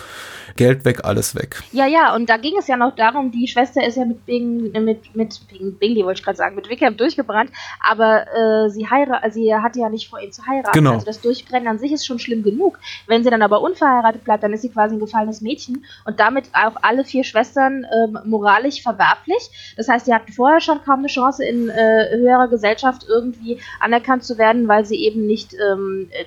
[0.56, 1.62] Geld weg, alles weg.
[1.72, 4.72] Ja, ja, und da ging es ja noch darum, die Schwester ist ja mit Bing,
[4.72, 9.24] mit, mit Bing, Bingley wollte ich gerade sagen, mit Wickham durchgebrannt, aber äh, sie heiratet,
[9.24, 10.72] also sie hatte ja nicht vor, ihn zu heiraten.
[10.72, 10.94] Genau.
[10.94, 12.78] Also das Durchbrennen an sich ist schon schlimm genug.
[13.06, 16.46] Wenn sie dann aber unverheiratet bleibt, dann ist sie quasi ein gefallenes Mädchen und damit
[16.52, 19.74] auch alle vier Schwestern äh, moralisch verwerflich.
[19.76, 24.24] Das heißt, sie hatten vorher schon kaum eine Chance, in äh, höherer Gesellschaft irgendwie anerkannt
[24.24, 26.24] zu werden, weil sie eben nicht ähm, äh,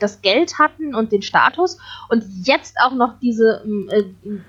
[0.00, 3.62] das Geld hatten und den Status und jetzt auch noch diese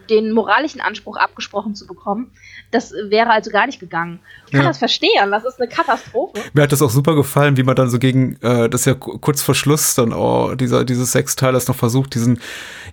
[0.09, 2.32] den moralischen Anspruch abgesprochen zu bekommen.
[2.71, 4.19] Das wäre also gar nicht gegangen.
[4.45, 4.67] Ich kann ja.
[4.67, 6.41] das verstehen, das ist eine Katastrophe.
[6.53, 9.41] Mir hat das auch super gefallen, wie man dann so gegen, äh, das ja kurz
[9.41, 12.39] vor Schluss dann auch dieser, dieses Sexteil das noch versucht, diesen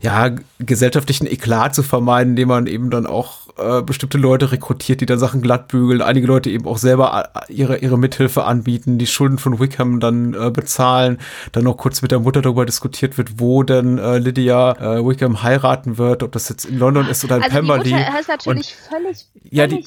[0.01, 5.07] ja, gesellschaftlichen Eklat zu vermeiden, indem man eben dann auch äh, bestimmte Leute rekrutiert, die
[5.07, 9.39] dann Sachen glattbügeln, einige Leute eben auch selber äh, ihre, ihre Mithilfe anbieten, die Schulden
[9.39, 11.19] von Wickham dann äh, bezahlen,
[11.53, 15.43] dann noch kurz mit der Mutter darüber diskutiert wird, wo denn äh, Lydia äh, Wickham
[15.43, 17.85] heiraten wird, ob das jetzt in London ist oder in also Pemberley.
[17.85, 19.85] Die Mutter ist natürlich Und, völlig, ja, die,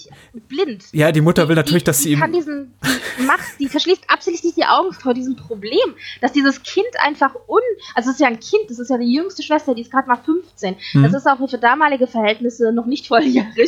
[0.47, 0.85] blind.
[0.91, 2.31] Ja, die Mutter will natürlich, die, dass sie ihm.
[2.31, 2.73] Diesen,
[3.19, 7.61] die, macht, die verschließt absichtlich die Augen vor diesem Problem, dass dieses Kind einfach un.
[7.95, 10.07] Also, es ist ja ein Kind, das ist ja die jüngste Schwester, die ist gerade
[10.07, 10.75] mal 15.
[10.93, 11.03] Mhm.
[11.03, 13.62] Das ist auch für damalige Verhältnisse noch nicht volljährig.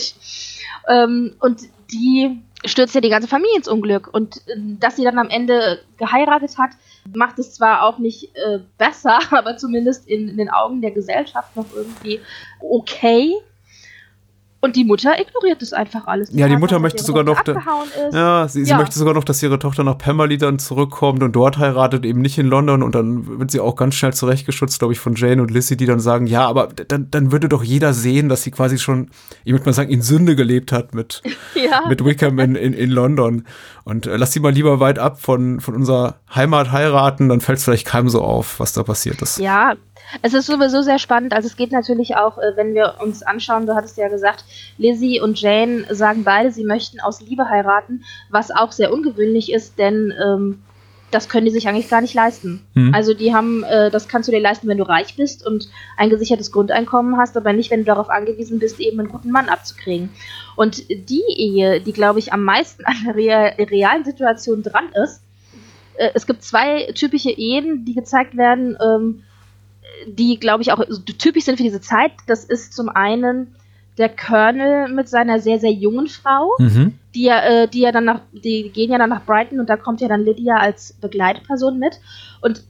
[0.88, 4.14] Ähm, und die stürzt ja die ganze Familie ins Unglück.
[4.14, 6.72] Und äh, dass sie dann am Ende geheiratet hat,
[7.14, 11.56] macht es zwar auch nicht äh, besser, aber zumindest in, in den Augen der Gesellschaft
[11.56, 12.20] noch irgendwie
[12.60, 13.36] okay.
[14.66, 16.32] Und die Mutter ignoriert das einfach alles.
[16.32, 17.40] Die ja, die Mutter möchte sogar noch,
[18.12, 18.78] ja, sie, sie ja.
[18.78, 22.40] möchte sogar noch, dass ihre Tochter nach Pemberley dann zurückkommt und dort heiratet, eben nicht
[22.40, 22.82] in London.
[22.82, 25.86] Und dann wird sie auch ganz schnell zurechtgeschützt, glaube ich, von Jane und Lizzie, die
[25.86, 29.12] dann sagen, ja, aber dann, dann würde doch jeder sehen, dass sie quasi schon,
[29.44, 31.22] ich würde mal sagen, in Sünde gelebt hat mit,
[31.54, 31.88] ja.
[31.88, 33.46] mit Wickham in, in, in London.
[33.84, 37.60] Und äh, lass sie mal lieber weit ab von, von unserer Heimat heiraten, dann fällt
[37.60, 39.38] es vielleicht keinem so auf, was da passiert ist.
[39.38, 39.76] Ja,
[40.22, 41.34] es ist sowieso sehr spannend.
[41.34, 44.46] Also es geht natürlich auch, äh, wenn wir uns anschauen, du hattest ja gesagt,
[44.78, 49.78] Lizzie und Jane sagen beide, sie möchten aus Liebe heiraten, was auch sehr ungewöhnlich ist,
[49.80, 50.64] denn ähm,
[51.12, 52.66] das können die sich eigentlich gar nicht leisten.
[52.74, 52.94] Mhm.
[52.94, 56.10] Also die haben, äh, das kannst du dir leisten, wenn du reich bist und ein
[56.10, 60.10] gesichertes Grundeinkommen hast, aber nicht, wenn du darauf angewiesen bist, eben einen guten Mann abzukriegen.
[60.56, 65.22] Und die Ehe, die, glaube ich, am meisten an der realen Situation dran ist,
[65.98, 69.24] äh, es gibt zwei typische Ehen, die gezeigt werden, ähm,
[70.06, 70.84] die, glaube ich, auch
[71.18, 72.12] typisch sind für diese Zeit.
[72.28, 73.56] Das ist zum einen
[73.98, 77.00] der Colonel mit seiner sehr, sehr jungen Frau, mhm.
[77.14, 79.78] die ja, äh, die ja dann nach, die gehen ja dann nach Brighton und da
[79.78, 82.00] kommt ja dann Lydia als Begleitperson mit.
[82.42, 82.62] Und äh,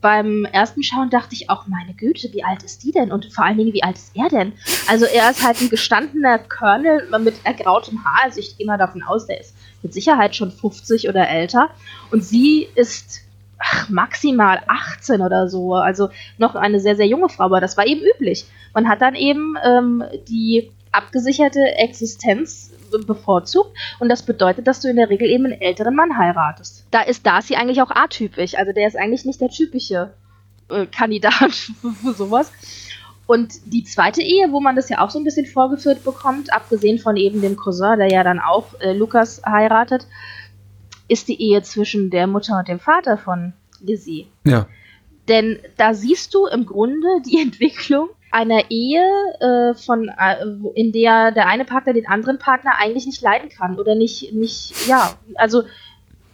[0.00, 3.10] beim ersten Schauen dachte ich auch, meine Güte, wie alt ist die denn?
[3.10, 4.52] Und vor allen Dingen, wie alt ist er denn?
[4.88, 8.20] Also er ist halt ein gestandener Colonel mit ergrautem Haar.
[8.24, 11.70] Also ich gehe mal davon aus, der ist mit Sicherheit schon 50 oder älter.
[12.12, 13.22] Und sie ist
[13.58, 15.74] ach, maximal 18 oder so.
[15.74, 18.46] Also noch eine sehr, sehr junge Frau, aber das war eben üblich.
[18.74, 22.72] Man hat dann eben ähm, die abgesicherte Existenz
[23.06, 26.86] bevorzugt und das bedeutet, dass du in der Regel eben einen älteren Mann heiratest.
[26.90, 30.10] Da ist Darcy eigentlich auch atypisch, also der ist eigentlich nicht der typische
[30.70, 31.52] äh, Kandidat
[32.02, 32.50] für sowas.
[33.26, 36.98] Und die zweite Ehe, wo man das ja auch so ein bisschen vorgeführt bekommt, abgesehen
[36.98, 40.06] von eben dem Cousin, der ja dann auch äh, Lukas heiratet,
[41.08, 44.28] ist die Ehe zwischen der Mutter und dem Vater von Lizzie.
[44.44, 44.66] Ja.
[45.28, 49.02] Denn da siehst du im Grunde die Entwicklung einer Ehe,
[49.40, 50.44] äh, von, äh,
[50.74, 54.86] in der der eine Partner den anderen Partner eigentlich nicht leiden kann oder nicht, nicht
[54.86, 55.62] ja, also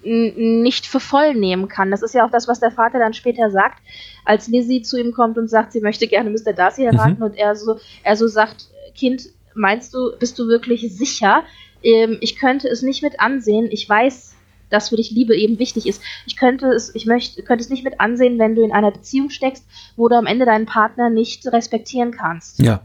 [0.06, 1.90] nicht für voll nehmen kann.
[1.90, 3.82] Das ist ja auch das, was der Vater dann später sagt,
[4.24, 6.52] als Lizzie zu ihm kommt und sagt, sie möchte gerne Mr.
[6.52, 7.22] Darcy heiraten mhm.
[7.22, 9.22] und er so, er so sagt, Kind,
[9.54, 11.42] meinst du, bist du wirklich sicher?
[11.82, 13.68] Ähm, ich könnte es nicht mit ansehen.
[13.70, 14.33] Ich weiß,
[14.70, 16.02] dass für dich Liebe eben wichtig ist.
[16.26, 19.30] Ich könnte es, ich möchte, könnte es nicht mit ansehen, wenn du in einer Beziehung
[19.30, 19.64] steckst,
[19.96, 22.58] wo du am Ende deinen Partner nicht respektieren kannst.
[22.58, 22.82] Ja.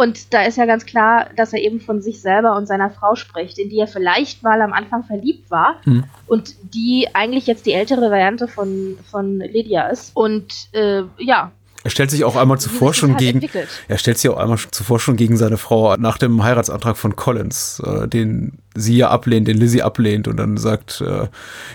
[0.00, 3.16] Und da ist ja ganz klar, dass er eben von sich selber und seiner Frau
[3.16, 6.04] spricht, in die er vielleicht mal am Anfang verliebt war mhm.
[6.26, 10.12] und die eigentlich jetzt die ältere Variante von, von Lydia ist.
[10.16, 11.52] Und äh, ja,
[11.82, 13.40] er stellt sich auch einmal zuvor schon gegen.
[13.40, 13.68] Entwickelt.
[13.88, 17.82] Er stellt sich auch einmal zuvor schon gegen seine Frau nach dem Heiratsantrag von Collins,
[17.84, 21.28] äh, den sie ja ablehnt, den Lizzie ablehnt und dann sagt, äh,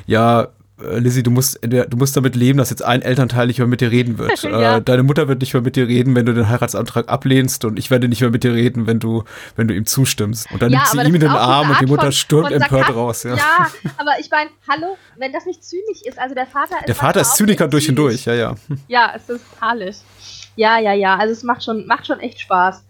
[0.06, 3.80] ja, Lizzie, du musst, du musst damit leben, dass jetzt ein Elternteil nicht mehr mit
[3.80, 4.44] dir reden wird.
[4.44, 4.78] ja.
[4.78, 7.80] äh, deine Mutter wird nicht mehr mit dir reden, wenn du den Heiratsantrag ablehnst und
[7.80, 9.24] ich werde nicht mehr mit dir reden, wenn du,
[9.56, 10.52] wenn du ihm zustimmst.
[10.52, 12.62] Und dann ja, nimmt sie ihm in den Arm und die Mutter von, stürmt von
[12.62, 13.24] empört raus.
[13.24, 13.68] Ja, ja
[13.98, 16.88] aber ich meine, hallo, wenn das nicht zynisch ist, also der Vater ist.
[16.88, 18.56] Der Vater ist Zyniker durch und durch, ja, ja.
[18.88, 19.98] Ja, es ist herrlich.
[20.58, 22.84] Ja, ja, ja, also es macht schon, macht schon echt Spaß.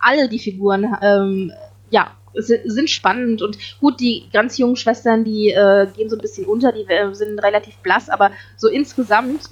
[0.00, 1.52] Alle die Figuren, ähm,
[1.90, 6.46] ja, sind spannend und gut, die ganz jungen Schwestern, die äh, gehen so ein bisschen
[6.46, 9.50] unter, die äh, sind relativ blass, aber so insgesamt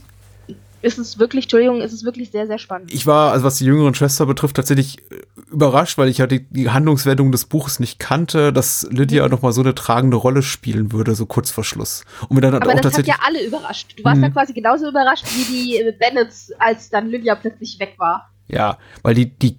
[0.81, 2.93] ist es wirklich, Entschuldigung, ist es wirklich sehr, sehr spannend.
[2.93, 5.17] Ich war, also was die jüngeren Schwester betrifft, tatsächlich äh,
[5.51, 9.31] überrascht, weil ich ja die, die Handlungswendung des Buches nicht kannte, dass Lydia mhm.
[9.31, 12.05] noch mal so eine tragende Rolle spielen würde, so kurz vor Schluss.
[12.29, 13.95] Und mir dann Aber auch das hat ja alle überrascht.
[13.97, 14.25] Du warst mhm.
[14.25, 18.31] ja quasi genauso überrascht wie die Bennets, als dann Lydia plötzlich weg war.
[18.49, 19.59] Ja, weil die, die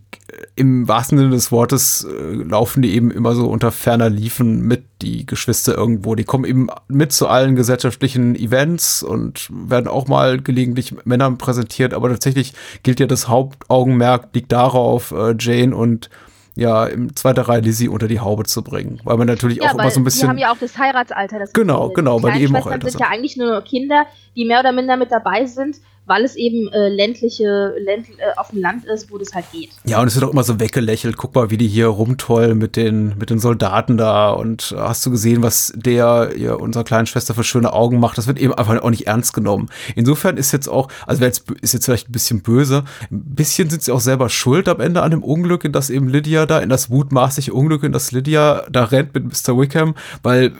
[0.55, 4.83] im wahrsten Sinne des Wortes äh, laufen die eben immer so unter ferner Liefen mit,
[5.01, 6.15] die Geschwister irgendwo.
[6.15, 11.93] Die kommen eben mit zu allen gesellschaftlichen Events und werden auch mal gelegentlich Männern präsentiert,
[11.93, 16.09] aber tatsächlich gilt ja das Hauptaugenmerk liegt darauf, äh, Jane und
[16.55, 18.99] ja, im zweiter Reihe Lizzie unter die Haube zu bringen.
[19.05, 20.23] Weil man natürlich ja, auch immer so ein bisschen.
[20.23, 21.39] Die haben ja auch das Heiratsalter.
[21.39, 22.99] Das genau, genau, weil die eben auch älter sind.
[22.99, 25.77] ja eigentlich nur Kinder, die mehr oder minder mit dabei sind
[26.10, 29.70] weil es eben äh, ländliche, ländl äh, auf dem Land ist, wo das halt geht.
[29.86, 31.18] Ja, und es wird auch immer so weggelächelt.
[31.18, 34.32] Guck mal, wie die hier rumtollen mit den, mit den Soldaten da.
[34.32, 38.18] Und hast du gesehen, was der, ja, unserer kleinen Schwester für schöne Augen macht?
[38.18, 39.70] Das wird eben einfach auch nicht ernst genommen.
[39.95, 43.84] Insofern ist jetzt auch, also jetzt, ist jetzt vielleicht ein bisschen böse, ein bisschen sind
[43.84, 46.70] sie auch selber schuld am Ende an dem Unglück, in das eben Lydia da, in
[46.70, 49.60] das mutmaßliche Unglück, in das Lydia da rennt mit Mr.
[49.60, 49.93] Wickham,
[50.24, 50.53] weil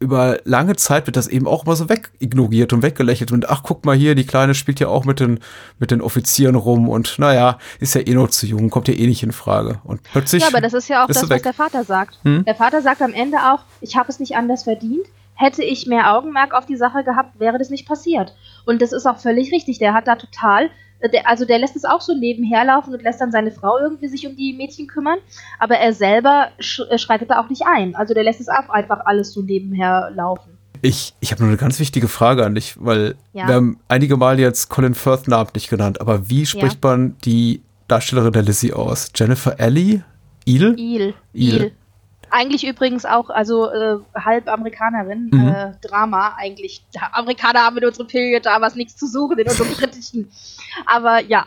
[0.00, 3.84] über lange Zeit wird das eben auch immer so wegignoriert und weggelächelt und ach, guck
[3.84, 5.40] mal hier, die kleine spielt ja auch mit den,
[5.78, 9.06] mit den Offizieren rum und naja, ist ja eh noch zu jung, kommt ja eh
[9.06, 9.80] nicht in Frage.
[9.84, 10.42] Und plötzlich.
[10.42, 12.18] Ja, aber das ist ja auch das, was der Vater sagt.
[12.24, 12.44] Hm?
[12.44, 15.06] Der Vater sagt am Ende auch, ich habe es nicht anders verdient.
[15.34, 18.34] Hätte ich mehr Augenmerk auf die Sache gehabt, wäre das nicht passiert.
[18.64, 19.78] Und das ist auch völlig richtig.
[19.78, 20.70] Der hat da total
[21.12, 24.08] der, also der lässt es auch so nebenher laufen und lässt dann seine Frau irgendwie
[24.08, 25.18] sich um die Mädchen kümmern,
[25.58, 27.94] aber er selber sch äh, schreitet da auch nicht ein.
[27.94, 30.55] Also der lässt es auch einfach alles so nebenher laufen.
[30.86, 33.48] Ich, ich habe nur eine ganz wichtige Frage an dich, weil ja.
[33.48, 36.90] wir haben einige Mal jetzt Colin Firth namentlich genannt, aber wie spricht ja.
[36.90, 39.10] man die Darstellerin der Lizzie aus?
[39.12, 40.04] Jennifer Ellie?
[40.44, 40.78] Il?
[40.78, 41.14] Il.
[41.32, 41.72] Il.
[42.30, 45.48] Eigentlich übrigens auch, also äh, halb Amerikanerin, mhm.
[45.48, 46.84] äh, Drama eigentlich.
[47.10, 50.30] Amerikaner haben in unserem Period damals nichts zu suchen, in unserem britischen.
[50.86, 51.46] Aber ja.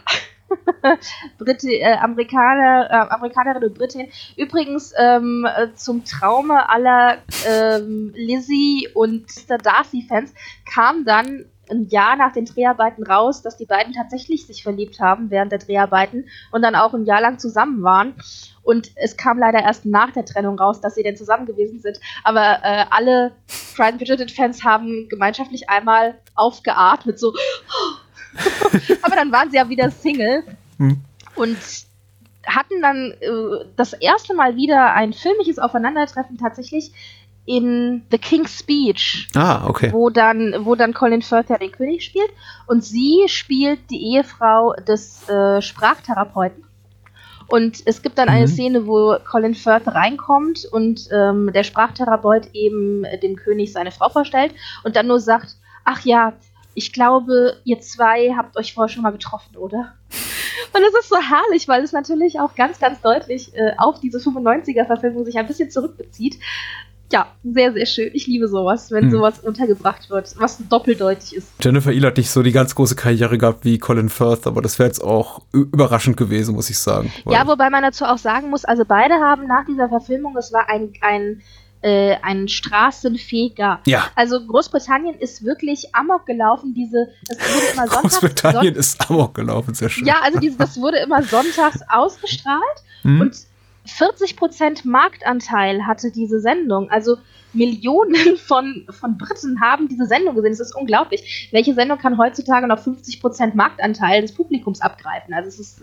[1.38, 4.08] Brit äh, Amerikaner, äh, Amerikanerin und Britin.
[4.38, 9.58] Übrigens ähm, äh, zum Traume aller ähm, Lizzie und Mr.
[9.58, 10.34] Darcy-Fans
[10.66, 15.30] kam dann ein Jahr nach den Dreharbeiten raus, dass die beiden tatsächlich sich verliebt haben
[15.30, 18.16] während der Dreharbeiten und dann auch ein Jahr lang zusammen waren.
[18.64, 22.00] Und es kam leider erst nach der Trennung raus, dass sie denn zusammen gewesen sind.
[22.24, 23.34] Aber äh, alle
[23.76, 27.34] Pride Bridgerton-Fans haben gemeinschaftlich einmal aufgeatmet, so.
[29.02, 30.44] Aber dann waren sie ja wieder Single
[30.78, 31.02] hm.
[31.36, 31.58] und
[32.46, 36.92] hatten dann äh, das erste Mal wieder ein filmisches Aufeinandertreffen tatsächlich
[37.46, 39.30] in The King's Speech.
[39.36, 39.92] Ah, okay.
[39.92, 42.30] Wo dann, wo dann Colin Firth ja den König spielt.
[42.68, 46.64] Und sie spielt die Ehefrau des äh, Sprachtherapeuten.
[47.48, 48.52] Und es gibt dann eine mhm.
[48.52, 54.54] Szene, wo Colin Firth reinkommt und ähm, der Sprachtherapeut eben dem König seine Frau vorstellt
[54.84, 56.34] und dann nur sagt, ach ja,
[56.80, 59.96] ich glaube, ihr zwei habt euch vorher schon mal getroffen, oder?
[60.74, 64.20] Und es ist so herrlich, weil es natürlich auch ganz, ganz deutlich äh, auf diese
[64.20, 66.40] 95er-Verfilmung sich ein bisschen zurückbezieht.
[67.12, 68.12] Ja, sehr, sehr schön.
[68.14, 69.12] Ich liebe sowas, wenn hm.
[69.12, 71.52] sowas untergebracht wird, was doppeldeutig ist.
[71.62, 74.80] Jennifer Eel hat nicht so die ganz große Karriere gehabt wie Colin Firth, aber das
[74.80, 77.12] wäre jetzt auch überraschend gewesen, muss ich sagen.
[77.26, 80.70] Ja, wobei man dazu auch sagen muss, also beide haben nach dieser Verfilmung, es war
[80.70, 81.42] ein, ein
[81.82, 83.80] äh, ein Straßenfeger.
[83.86, 84.08] Ja.
[84.16, 86.74] Also Großbritannien ist wirklich amok gelaufen.
[86.74, 88.20] Diese, das wurde immer sonntags.
[88.20, 90.06] Großbritannien Son ist amok gelaufen, sehr schön.
[90.06, 93.22] Ja, also diese, das wurde immer sonntags ausgestrahlt mhm.
[93.22, 93.36] und
[93.88, 96.90] 40% Marktanteil hatte diese Sendung.
[96.90, 97.18] Also
[97.54, 100.52] Millionen von, von Briten haben diese Sendung gesehen.
[100.52, 101.50] Es ist unglaublich.
[101.52, 105.34] Welche Sendung kann heutzutage noch 50% Marktanteil des Publikums abgreifen?
[105.34, 105.82] Also es ist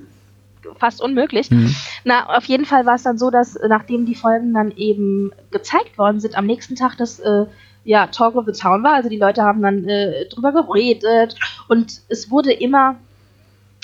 [0.78, 1.50] fast unmöglich.
[1.50, 1.74] Mhm.
[2.04, 5.32] Na, auf jeden Fall war es dann so, dass äh, nachdem die Folgen dann eben
[5.50, 7.46] gezeigt worden sind, am nächsten Tag das äh,
[7.84, 8.94] ja, Talk of the Town war.
[8.94, 11.36] Also die Leute haben dann äh, drüber geredet
[11.68, 12.96] und es wurde immer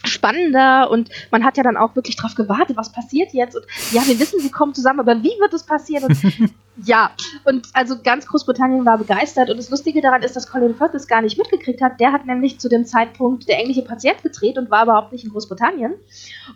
[0.05, 4.03] spannender und man hat ja dann auch wirklich drauf gewartet, was passiert jetzt und ja,
[4.05, 7.11] wir wissen, sie kommen zusammen, aber wie wird es passieren und ja,
[7.45, 11.07] und also ganz Großbritannien war begeistert und das Lustige daran ist, dass Colin Firth das
[11.07, 12.01] gar nicht mitgekriegt hat.
[12.01, 15.31] Der hat nämlich zu dem Zeitpunkt der englische Patient gedreht und war überhaupt nicht in
[15.31, 15.93] Großbritannien.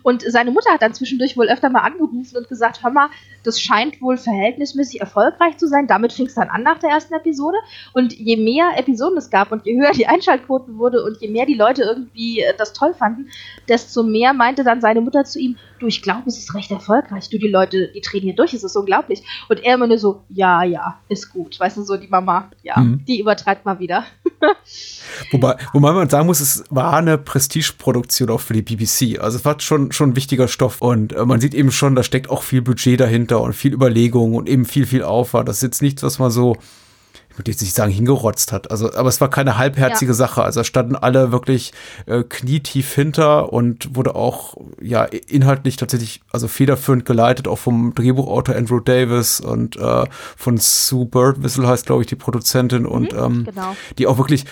[0.01, 3.09] Und seine Mutter hat dann zwischendurch wohl öfter mal angerufen und gesagt, hör mal,
[3.43, 5.85] das scheint wohl verhältnismäßig erfolgreich zu sein.
[5.85, 7.57] Damit fing es dann an nach der ersten Episode.
[7.93, 11.45] Und je mehr Episoden es gab und je höher die Einschaltquoten wurde und je mehr
[11.45, 13.29] die Leute irgendwie äh, das toll fanden,
[13.69, 17.29] desto mehr meinte dann seine Mutter zu ihm, du, ich glaube, es ist recht erfolgreich.
[17.29, 19.23] Du, die Leute, die drehen hier durch, es ist unglaublich.
[19.49, 21.59] Und er immer nur so, ja, ja, ist gut.
[21.59, 23.03] Weißt du, so die Mama, ja, mhm.
[23.05, 24.05] die übertreibt mal wieder.
[25.31, 29.19] wobei, wobei man sagen muss, es war eine Prestigeproduktion auch für die BBC.
[29.19, 32.29] Also es war schon, schon wichtiger Stoff und äh, man sieht eben schon, da steckt
[32.29, 35.47] auch viel Budget dahinter und viel Überlegung und eben viel, viel Aufwand.
[35.47, 36.57] Das ist jetzt nichts, was man so
[37.37, 38.71] würde jetzt nicht sagen, hingerotzt hat.
[38.71, 40.15] Also, aber es war keine halbherzige ja.
[40.15, 40.43] Sache.
[40.43, 41.73] Also standen alle wirklich
[42.05, 48.55] äh, knietief hinter und wurde auch ja inhaltlich tatsächlich also federführend geleitet, auch vom Drehbuchautor
[48.55, 53.45] Andrew Davis und äh, von Sue Birdwhistle heißt, glaube ich, die Produzentin mhm, und ähm,
[53.45, 53.75] genau.
[53.97, 54.45] die auch wirklich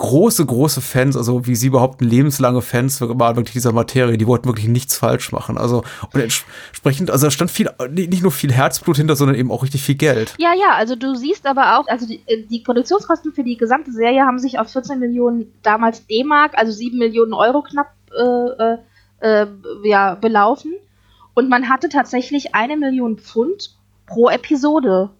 [0.00, 4.46] große, große Fans, also wie sie behaupten, lebenslange Fans waren wirklich dieser Materie, die wollten
[4.46, 5.58] wirklich nichts falsch machen.
[5.58, 5.82] Also
[6.12, 9.82] und entsprechend, also da stand viel, nicht nur viel Herzblut hinter, sondern eben auch richtig
[9.82, 10.34] viel Geld.
[10.38, 13.92] Ja, ja, also du siehst aber auch, also die, äh, die Produktionskosten für die gesamte
[13.92, 18.78] Serie haben sich auf 14 Millionen damals D-Mark, also 7 Millionen Euro knapp äh, äh,
[19.20, 19.46] äh,
[19.84, 20.72] ja, belaufen.
[21.34, 23.76] Und man hatte tatsächlich eine Million Pfund
[24.06, 25.10] pro Episode.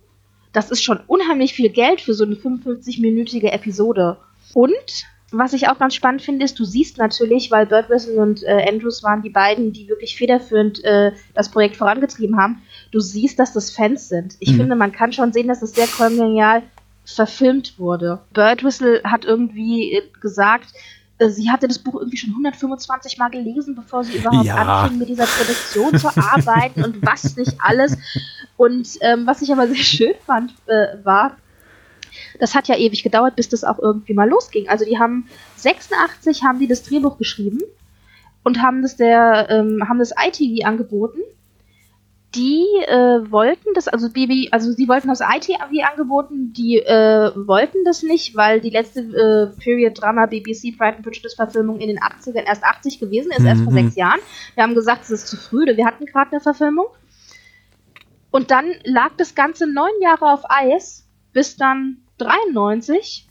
[0.54, 4.16] Das ist schon unheimlich viel Geld für so eine 55-minütige Episode.
[4.54, 8.66] Und was ich auch ganz spannend finde, ist, du siehst natürlich, weil Birdwhistle und äh,
[8.68, 13.52] Andrews waren die beiden, die wirklich federführend äh, das Projekt vorangetrieben haben, du siehst, dass
[13.52, 14.36] das Fans sind.
[14.40, 14.56] Ich mhm.
[14.56, 16.62] finde, man kann schon sehen, dass es sehr kongenial
[17.04, 18.20] verfilmt wurde.
[18.32, 20.72] Birdwhistle hat irgendwie äh, gesagt,
[21.18, 24.56] äh, sie hatte das Buch irgendwie schon 125 Mal gelesen, bevor sie überhaupt ja.
[24.56, 27.96] anfing, mit dieser Produktion zu arbeiten und was nicht alles.
[28.56, 31.38] Und ähm, was ich aber sehr schön fand, äh, war,
[32.40, 34.68] das hat ja ewig gedauert, bis das auch irgendwie mal losging.
[34.68, 37.60] Also die haben 86 haben die das Drehbuch geschrieben
[38.42, 41.20] und haben das der ähm, haben das ITV angeboten.
[42.36, 47.78] Die äh, wollten das, also BB, also sie wollten das ITV angeboten, die äh, wollten
[47.84, 51.98] das nicht, weil die letzte äh, Period Drama BBC Pride and Prejudice Verfilmung in den
[51.98, 53.46] 80ern erst 80 gewesen ist, mhm.
[53.46, 53.78] erst vor mhm.
[53.78, 54.20] sechs Jahren.
[54.54, 56.86] Wir haben gesagt, es ist zu früh, wir hatten gerade eine Verfilmung.
[58.30, 63.28] Und dann lag das Ganze neun Jahre auf Eis, bis dann 93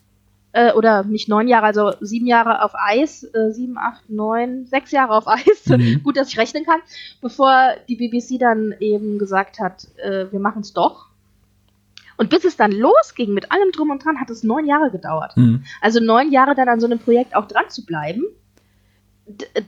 [0.52, 4.92] äh, oder nicht neun Jahre, also sieben Jahre auf Eis, äh, sieben, acht, neun, sechs
[4.92, 6.02] Jahre auf Eis, mhm.
[6.04, 6.80] gut, dass ich rechnen kann,
[7.22, 11.08] bevor die BBC dann eben gesagt hat, äh, wir machen es doch.
[12.18, 15.38] Und bis es dann losging mit allem drum und dran, hat es neun Jahre gedauert.
[15.38, 15.64] Mhm.
[15.80, 18.24] Also neun Jahre dann an so einem Projekt auch dran zu bleiben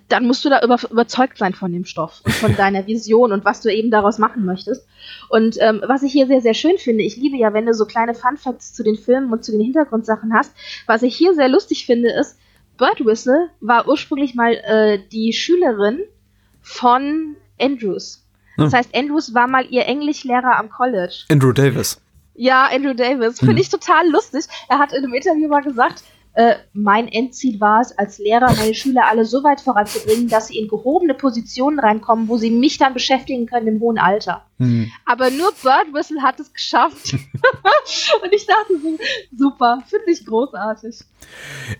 [0.09, 3.45] dann musst du da über, überzeugt sein von dem Stoff und von deiner Vision und
[3.45, 4.85] was du eben daraus machen möchtest.
[5.29, 7.85] Und ähm, was ich hier sehr, sehr schön finde, ich liebe ja, wenn du so
[7.85, 10.53] kleine Fun Facts zu den Filmen und zu den Hintergrundsachen hast.
[10.87, 12.37] Was ich hier sehr lustig finde, ist,
[12.77, 15.99] Bird Whistle war ursprünglich mal äh, die Schülerin
[16.61, 18.25] von Andrews.
[18.57, 18.77] Das hm.
[18.77, 21.25] heißt, Andrews war mal ihr Englischlehrer am College.
[21.29, 22.01] Andrew Davis.
[22.33, 23.39] Ja, Andrew Davis.
[23.39, 23.61] Finde hm.
[23.61, 24.45] ich total lustig.
[24.69, 26.03] Er hat in einem Interview mal gesagt,
[26.33, 30.59] äh, mein Endziel war es, als Lehrer meine Schüler alle so weit voranzubringen, dass sie
[30.59, 34.45] in gehobene Positionen reinkommen, wo sie mich dann beschäftigen können im hohen Alter.
[34.57, 34.89] Mhm.
[35.05, 37.13] Aber nur Bird Whistle hat es geschafft.
[38.23, 38.97] Und ich dachte so,
[39.37, 40.99] super, finde ich großartig.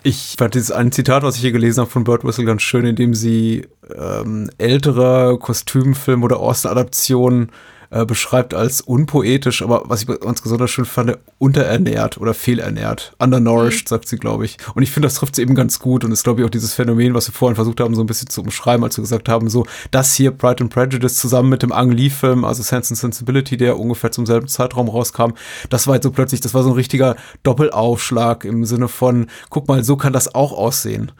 [0.04, 2.86] Ich fand dieses ein Zitat, was ich hier gelesen habe von Bird Whistle, ganz schön,
[2.86, 7.52] in dem sie ähm, ältere Kostümfilme oder Austin-Adaptionen
[7.92, 13.14] äh, beschreibt als unpoetisch, aber was ich ganz besonders schön fand, unterernährt oder fehlernährt.
[13.20, 13.90] Undernourished, mhm.
[13.90, 14.58] sagt sie, glaube ich.
[14.74, 16.74] Und ich finde, das trifft sie eben ganz gut und ist, glaube ich, auch dieses
[16.74, 19.50] Phänomen, was wir vorhin versucht haben, so ein bisschen zu umschreiben, als wir gesagt haben,
[19.50, 23.58] so, das hier, Pride and Prejudice, zusammen mit dem Ang Lee-Film, also Sense and Sensibility,
[23.58, 25.32] der ungefähr zum selben Zeitraum rauskam,
[25.70, 29.68] das war jetzt so plötzlich, das war so ein richtiger Doppelaufschlag im Sinne von, guck
[29.68, 31.12] mal, so kann das auch aussehen.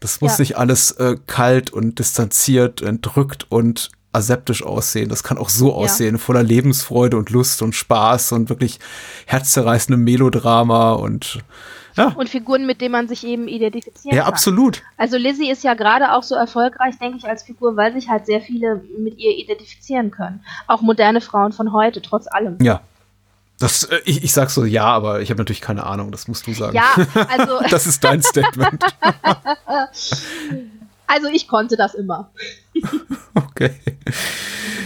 [0.00, 0.42] Das muss ja.
[0.42, 5.08] nicht alles äh, kalt und distanziert, entrückt und aseptisch aussehen.
[5.08, 5.74] Das kann auch so ja.
[5.74, 8.78] aussehen, voller Lebensfreude und Lust und Spaß und wirklich
[9.26, 11.42] herzzerreißendem Melodrama und
[11.98, 12.12] ja.
[12.14, 14.28] Und Figuren, mit denen man sich eben identifizieren ja, kann.
[14.28, 14.82] Ja, absolut.
[14.96, 18.24] Also Lizzie ist ja gerade auch so erfolgreich, denke ich, als Figur, weil sich halt
[18.24, 20.44] sehr viele mit ihr identifizieren können.
[20.68, 22.56] Auch moderne Frauen von heute, trotz allem.
[22.62, 22.82] Ja.
[23.58, 26.46] Das, äh, ich, ich sag so ja, aber ich habe natürlich keine Ahnung, das musst
[26.46, 26.76] du sagen.
[26.76, 26.94] Ja,
[27.28, 27.58] also.
[27.70, 28.84] das ist dein Statement.
[31.08, 32.30] also ich konnte das immer.
[33.46, 33.70] okay.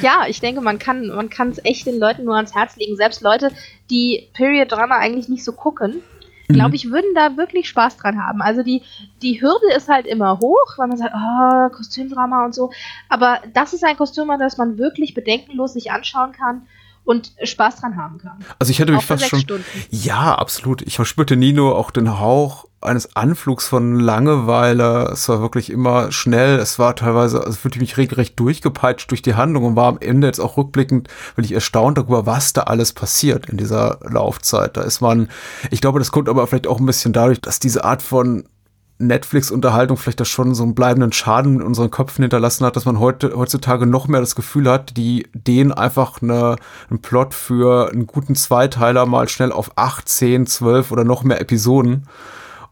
[0.03, 2.97] Ja, ich denke, man kann man es echt den Leuten nur ans Herz legen.
[2.97, 3.51] Selbst Leute,
[3.91, 6.03] die Period-Drama eigentlich nicht so gucken,
[6.49, 6.75] glaube mhm.
[6.75, 8.43] ich, würden da wirklich Spaß dran haben.
[8.43, 8.83] Also die,
[9.23, 12.71] die Hürde ist halt immer hoch, weil man sagt, oh, Kostümdrama und so.
[13.09, 16.67] Aber das ist ein Kostüm, das man wirklich bedenkenlos sich anschauen kann
[17.05, 18.39] und Spaß dran haben kann.
[18.59, 19.41] Also ich hätte mich fast schon.
[19.41, 19.65] Stunden.
[19.91, 20.83] Ja, absolut.
[20.83, 25.11] Ich verspürte nie nur auch den Hauch eines Anflugs von Langeweile.
[25.13, 26.59] Es war wirklich immer schnell.
[26.59, 29.99] Es war teilweise, also fühlte ich mich regelrecht durchgepeitscht durch die Handlung und war am
[30.01, 34.77] Ende jetzt auch rückblickend wirklich erstaunt darüber, was da alles passiert in dieser Laufzeit.
[34.77, 35.29] Da ist man,
[35.71, 38.45] ich glaube, das kommt aber vielleicht auch ein bisschen dadurch, dass diese Art von
[39.07, 42.99] Netflix-Unterhaltung vielleicht da schon so einen bleibenden Schaden in unseren Köpfen hinterlassen hat, dass man
[42.99, 46.57] heute, heutzutage noch mehr das Gefühl hat, die denen einfach eine,
[46.91, 51.41] einen Plot für einen guten Zweiteiler mal schnell auf 8, 10, 12 oder noch mehr
[51.41, 52.07] Episoden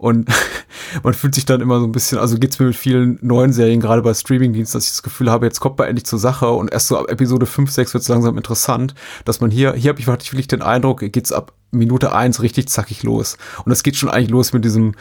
[0.01, 0.31] und
[1.03, 3.81] man fühlt sich dann immer so ein bisschen, also geht's mir mit vielen neuen Serien,
[3.81, 6.73] gerade bei Streamingdiensten, dass ich das Gefühl habe, jetzt kommt man endlich zur Sache und
[6.73, 8.95] erst so ab Episode 5, 6 wird es langsam interessant,
[9.27, 13.03] dass man hier, hier habe ich wirklich den Eindruck, geht's ab Minute 1 richtig zackig
[13.03, 13.37] los.
[13.65, 14.95] Und es geht schon eigentlich los mit diesem,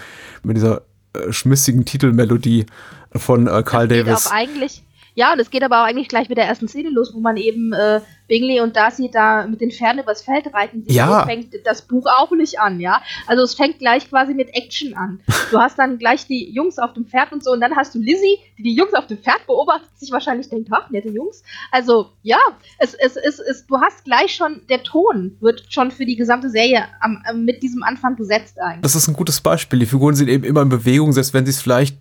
[0.43, 0.81] mit dieser
[1.13, 2.65] äh, schmissigen Titelmelodie
[3.15, 4.27] von äh, Carl Davis.
[4.27, 4.83] Auch eigentlich,
[5.15, 7.37] ja, und es geht aber auch eigentlich gleich mit der ersten Szene los, wo man
[7.37, 10.85] eben äh, Bingley und Darcy da mit den Pferden übers Feld reiten.
[10.87, 11.25] Ja.
[11.25, 13.01] Fängt das Buch auch nicht an, ja.
[13.27, 15.19] Also es fängt gleich quasi mit Action an.
[15.51, 17.99] Du hast dann gleich die Jungs auf dem Pferd und so und dann hast du
[17.99, 21.43] Lizzie, die die Jungs auf dem Pferd beobachtet, sich wahrscheinlich denkt, ach, nette Jungs.
[21.71, 22.39] Also ja,
[22.77, 26.49] es, es, es, es, du hast gleich schon, der Ton wird schon für die gesamte
[26.49, 28.83] Serie am, mit diesem Anfang gesetzt eigentlich.
[28.83, 29.79] Das ist ein gutes Beispiel.
[29.79, 31.97] Die Figuren sind eben immer in Bewegung, selbst wenn sie es vielleicht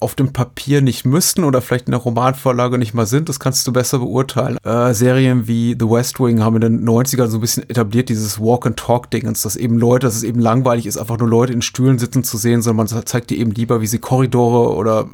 [0.00, 3.66] auf dem Papier nicht müssten oder vielleicht in der Romanvorlage nicht mal sind, das kannst
[3.66, 4.58] du besser beurteilen.
[4.64, 8.38] Äh, Serien wie The West Wing haben in den 90ern so ein bisschen etabliert, dieses
[8.38, 12.24] Walk-and-Talk-Dingens, dass eben Leute, dass es eben langweilig ist, einfach nur Leute in Stühlen sitzen
[12.24, 15.08] zu sehen, sondern man zeigt dir eben lieber, wie sie Korridore oder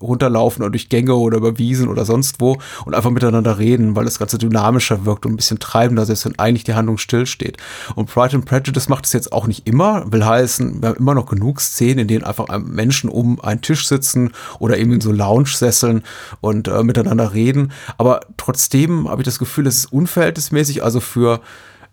[0.00, 4.04] runterlaufen oder durch Gänge oder über Wiesen oder sonst wo und einfach miteinander reden, weil
[4.04, 7.56] das Ganze dynamischer wirkt und ein bisschen treibender, selbst wenn eigentlich die Handlung stillsteht.
[7.94, 11.14] Und Pride and Prejudice macht es jetzt auch nicht immer, will heißen, wir haben immer
[11.14, 15.12] noch genug Szenen, in denen einfach Menschen um einen Tisch sitzen oder eben in so
[15.12, 16.02] Lounge-Sesseln
[16.40, 17.72] und äh, miteinander reden.
[17.96, 21.40] Aber trotzdem habe ich das Gefühl, es ist unverhältnismäßig, also für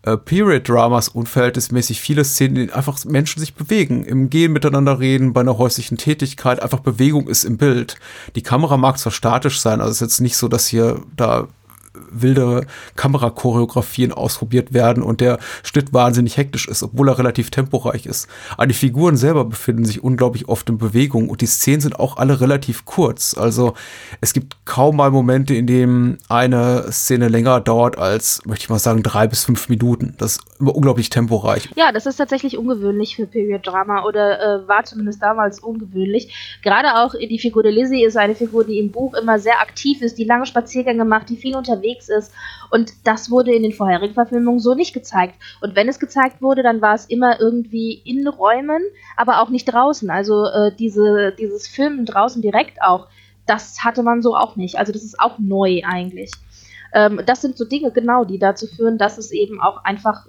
[0.06, 5.34] äh, Period-Dramas unverhältnismäßig viele Szenen, in denen einfach Menschen sich bewegen, im Gehen miteinander reden,
[5.34, 7.95] bei einer häuslichen Tätigkeit, einfach Bewegung ist im Bild.
[8.36, 11.47] Die Kamera mag zwar statisch sein, also es ist jetzt nicht so, dass hier da
[12.12, 12.66] wilde
[12.96, 18.28] Kamerachoreografien ausprobiert werden und der Schnitt wahnsinnig hektisch ist, obwohl er relativ temporeich ist.
[18.58, 22.18] Aber die Figuren selber befinden sich unglaublich oft in Bewegung und die Szenen sind auch
[22.18, 23.38] alle relativ kurz.
[23.38, 23.74] Also
[24.22, 28.80] es gibt kaum mal Momente, in denen eine Szene länger dauert als, möchte ich mal
[28.80, 30.16] sagen, drei bis fünf Minuten.
[30.18, 31.70] Das ist immer unglaublich temporeich.
[31.76, 36.60] Ja, das ist tatsächlich ungewöhnlich für Period Drama oder äh, war zumindest damals ungewöhnlich.
[36.64, 40.02] Gerade auch die Figur der Lizzie ist eine Figur, die im Buch immer sehr aktiv
[40.02, 42.34] ist, die lange Spaziergänge macht, die viel unterwegs unterwegs ist.
[42.70, 45.36] Und das wurde in den vorherigen Verfilmungen so nicht gezeigt.
[45.62, 48.82] Und wenn es gezeigt wurde, dann war es immer irgendwie in Räumen,
[49.18, 50.10] aber auch nicht draußen.
[50.10, 53.08] Also äh, diese, dieses Filmen draußen direkt auch,
[53.46, 54.78] das hatte man so auch nicht.
[54.78, 56.32] Also das ist auch neu eigentlich.
[56.94, 60.28] Ähm, das sind so Dinge genau, die dazu führen, dass es eben auch einfach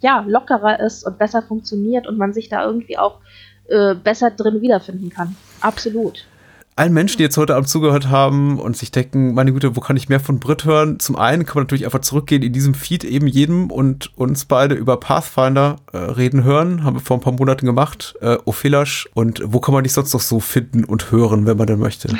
[0.00, 3.20] ja, lockerer ist und besser funktioniert und man sich da irgendwie auch
[3.68, 5.36] äh, besser drin wiederfinden kann.
[5.60, 6.26] Absolut
[6.76, 9.96] allen Menschen, die jetzt heute Abend zugehört haben und sich denken, meine Güte, wo kann
[9.96, 10.98] ich mehr von Brit hören?
[11.00, 14.74] Zum einen kann man natürlich einfach zurückgehen in diesem Feed eben jedem und uns beide
[14.74, 16.82] über Pathfinder äh, reden hören.
[16.82, 18.14] Haben wir vor ein paar Monaten gemacht.
[18.20, 19.08] Äh, Ophilasch.
[19.14, 22.08] Und wo kann man dich sonst noch so finden und hören, wenn man denn möchte?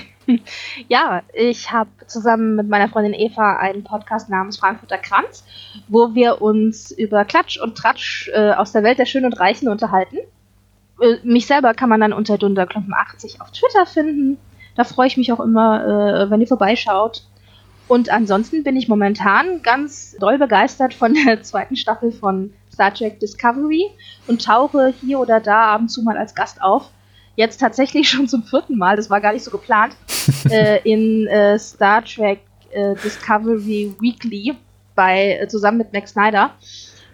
[0.89, 5.44] Ja, ich habe zusammen mit meiner Freundin Eva einen Podcast namens Frankfurter Kranz,
[5.89, 9.68] wo wir uns über Klatsch und Tratsch äh, aus der Welt der Schönen und Reichen
[9.68, 10.18] unterhalten.
[11.03, 14.39] Äh, mich selber kann man dann unter Dunderklumpen80 auf Twitter finden.
[14.77, 17.24] Da freue ich mich auch immer, äh, wenn ihr vorbeischaut.
[17.89, 23.20] Und ansonsten bin ich momentan ganz doll begeistert von der zweiten Staffel von Star Trek
[23.20, 23.91] Discovery
[24.29, 26.91] und tauche hier oder da ab und zu mal als Gast auf.
[27.35, 29.97] Jetzt tatsächlich schon zum vierten Mal, das war gar nicht so geplant,
[30.51, 34.55] äh, in äh, Star Trek äh, Discovery Weekly
[34.95, 36.53] bei, äh, zusammen mit Max Snyder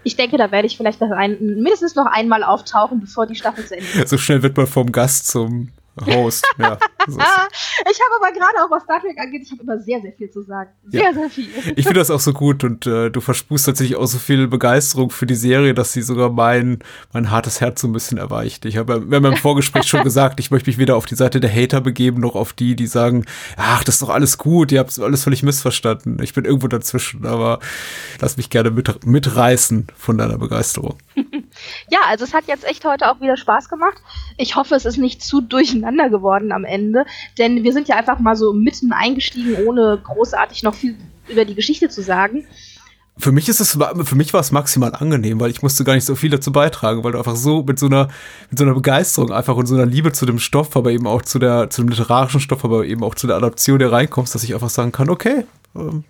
[0.05, 3.77] ich denke, da werde ich vielleicht ein, mindestens noch einmal auftauchen, bevor die Staffel zu
[3.77, 4.09] Ende ist.
[4.09, 5.71] So schnell wird man vom Gast zum
[6.07, 6.79] Host, ja.
[7.17, 10.31] ich habe aber gerade auch was Star Trek angeht, ich habe immer sehr, sehr viel
[10.31, 10.71] zu sagen.
[10.87, 11.13] Sehr, ja.
[11.13, 11.49] sehr viel.
[11.77, 15.11] Ich finde das auch so gut und äh, du verspust tatsächlich auch so viel Begeisterung
[15.11, 16.81] für die Serie, dass sie sogar mein,
[17.13, 18.65] mein hartes Herz so ein bisschen erweicht.
[18.65, 21.41] Ich habe, wir haben im Vorgespräch schon gesagt, ich möchte mich weder auf die Seite
[21.41, 23.25] der Hater begeben, noch auf die, die sagen,
[23.57, 26.21] ach, das ist doch alles gut, ihr habt alles völlig missverstanden.
[26.23, 27.61] Ich bin irgendwo dazwischen, aber
[28.21, 30.99] lass mich gerne mit, mitreißen von deiner Begeisterung.
[31.91, 33.99] ja, also es hat jetzt echt heute auch wieder Spaß gemacht.
[34.37, 36.98] Ich hoffe, es ist nicht zu durcheinander geworden am Ende,
[37.39, 40.97] denn wir sind ja einfach mal so mitten eingestiegen, ohne großartig noch viel
[41.29, 42.47] über die Geschichte zu sagen.
[43.21, 46.05] Für mich ist es, für mich war es maximal angenehm, weil ich musste gar nicht
[46.05, 48.09] so viel dazu beitragen, weil du einfach so mit so einer,
[48.49, 51.23] mit so einer Begeisterung einfach und so einer Liebe zu dem Stoff, aber eben auch
[51.23, 54.45] zu der, zu dem literarischen Stoff, aber eben auch zu der Adaption, der reinkommst, dass
[54.45, 55.45] ich einfach sagen kann, okay,
[55.77, 56.05] ähm,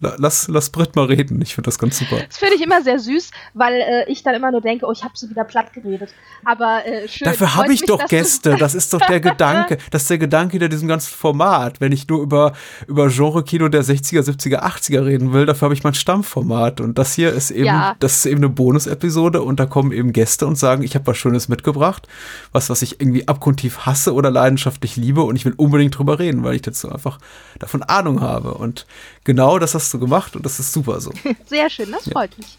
[0.00, 1.40] lass, lass Britt mal reden.
[1.40, 2.18] Ich finde das ganz super.
[2.26, 5.04] Das finde ich immer sehr süß, weil äh, ich dann immer nur denke, oh, ich
[5.04, 6.12] habe so wieder platt geredet.
[6.44, 7.26] Aber äh, schön.
[7.26, 8.56] Dafür habe ich mich, doch Gäste.
[8.56, 9.78] Das ist doch der Gedanke.
[9.90, 11.80] Das ist der Gedanke hinter diesem ganzen Format.
[11.80, 12.52] Wenn ich nur über,
[12.86, 16.80] über Genre-Kino der 60er, 70er, 80er reden will, dafür habe ich mein Stammformat.
[16.80, 17.96] Und das hier ist eben, ja.
[18.00, 21.16] das ist eben eine Bonus-Episode und da kommen eben Gäste und sagen, ich habe was
[21.16, 22.08] Schönes mitgebracht,
[22.52, 26.44] was, was ich irgendwie abgrundtief hasse oder leidenschaftlich liebe und ich will unbedingt drüber reden,
[26.44, 27.18] weil ich dazu einfach
[27.58, 28.54] davon Ahnung habe.
[28.54, 28.86] Und
[29.22, 31.12] genau das hast du gemacht und das ist super so.
[31.46, 32.38] Sehr schön, das freut ja.
[32.38, 32.58] mich.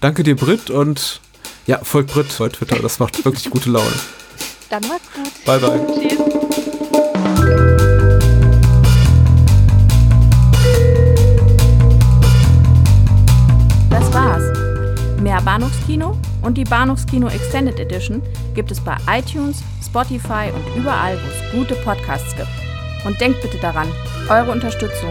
[0.00, 1.20] Danke dir, Britt, und
[1.66, 3.92] ja, folgt Britt bei Twitter, das macht wirklich gute Laune.
[4.68, 5.44] Dann macht's gut.
[5.46, 5.86] Bye, bye.
[5.94, 6.18] Tschüss.
[13.88, 15.22] Das war's.
[15.22, 18.22] Mehr Bahnhofskino und die Bahnhofskino Extended Edition
[18.54, 22.48] gibt es bei iTunes, Spotify und überall, wo es gute Podcasts gibt.
[23.06, 23.88] Und denkt bitte daran,
[24.28, 25.10] eure Unterstützung